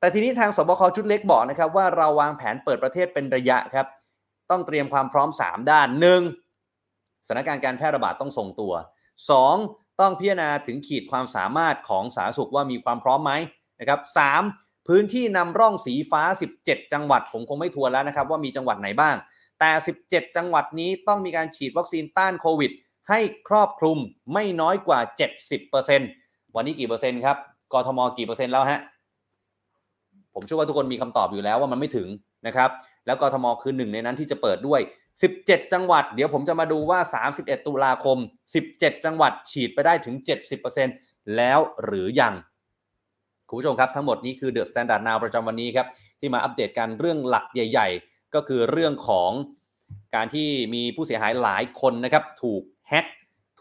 [0.00, 3.86] แต่ทีนี้ทางสบคชุดเล็กบอกนะครับว่าเราวางแผนเปิดประเทศเป็นระยะครับ
[4.50, 5.88] ต้องเตรียมความพร้อม 3 ด้าน
[6.58, 7.26] 1.
[7.26, 8.72] สถานการณ์การแพร่ระบาดต้องทรงตัว
[9.30, 9.79] 2.
[10.00, 13.32] ต้องพิจารณาถึงขีดความสามารถของสาธารณสุขว่ามีความพร้อมไหม
[13.80, 14.00] นะครับ
[14.44, 14.88] 3.
[14.88, 16.22] พื้นที่นำร่องสีฟ้า
[16.58, 19.16] 17 จังหวัด ผมคงไม่ทวนแล้วนะครับ ว่ามีจังหวัดไหนบ้าง
[19.60, 19.70] แต่
[20.04, 22.70] 17 จังหวัดนี้ต้องมีการฉีดวัคซีนต้านโควิด
[23.08, 23.98] ให้ครอบคลุม
[24.32, 25.00] ไม่น้อยกว่า
[25.78, 27.36] 70%วันนี้กี่เปอร์เซ็นต์ครับ
[27.72, 28.80] กทมกี่เปอร์เซ็นต์แล้วฮะ
[30.34, 32.08] ผมเชื่อว่าทุกคนมีคำตอบอยู่แล้วว่ามันไม่ถึง
[32.46, 32.70] นะครับ
[33.06, 34.80] แล้วกทมคือหนึ่งในนั้นที่จะเปิดด้วย
[35.20, 37.00] 17 จังหวัด เดี๋ยวผมจะมาดูว่า
[37.34, 38.18] 31 ตุลาคม
[38.60, 40.14] 17 จังหวัดฉีดไปได้ถึง
[40.76, 42.34] 70%แล้วหรือยัง
[43.48, 45.86] คุณผู้ชมครับ ทั้งหมดนี้คือ The Standard Now ประจำวันนี้ครับ
[46.20, 49.30] ที่มาอัปเดตกันเรื่องหลักใหญ่ ๆ ก็คือเรื่องของ
[50.14, 53.06] การที่มีผู้เสียหายหลายคนนะครับ ถูกแฮ็ก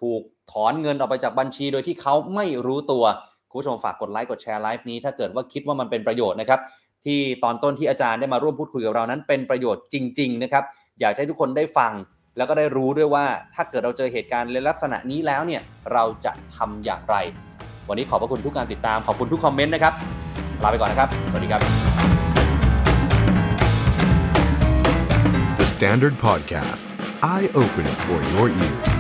[0.02, 3.04] ถูกถอนเงินออกไปจากบัญชีโดยที่เขาไม่รู้ตัว
[3.50, 6.60] คุณผู้ชมฝากกดไลค์กดแชร์ไลฟ์นี้ ถ้าเกิดว่าคิดว่ามันเป็นประโยชน์นะครับ
[7.06, 10.64] ที่ตอนต้นที่อาจารย์ได้มาร่วมพูดคุยกับเรานั้นเป็นประโยชน์จริง ๆ นะครับ
[11.02, 11.94] อยากให้ทุกคนได้ฟัง
[12.38, 13.26] แล้วก็ได้รู้ด้วยว่า
[13.56, 15.62] ถ้าเกิดเราเจอเหตุการณ์ในลักษณะนี้แล้วเนี่ย
[15.94, 17.16] เราจะทำอย่างไร
[17.90, 19.94] วันนี้ขอบพระคุณทุกการติดตามขอบคุณทุกคอมเมนต์นะครับ
[20.64, 21.62] ลาไปก่อนนะครับสวัสดีครับ
[25.60, 26.86] The Standard Podcast,
[27.34, 28.99] eye Open for your ears.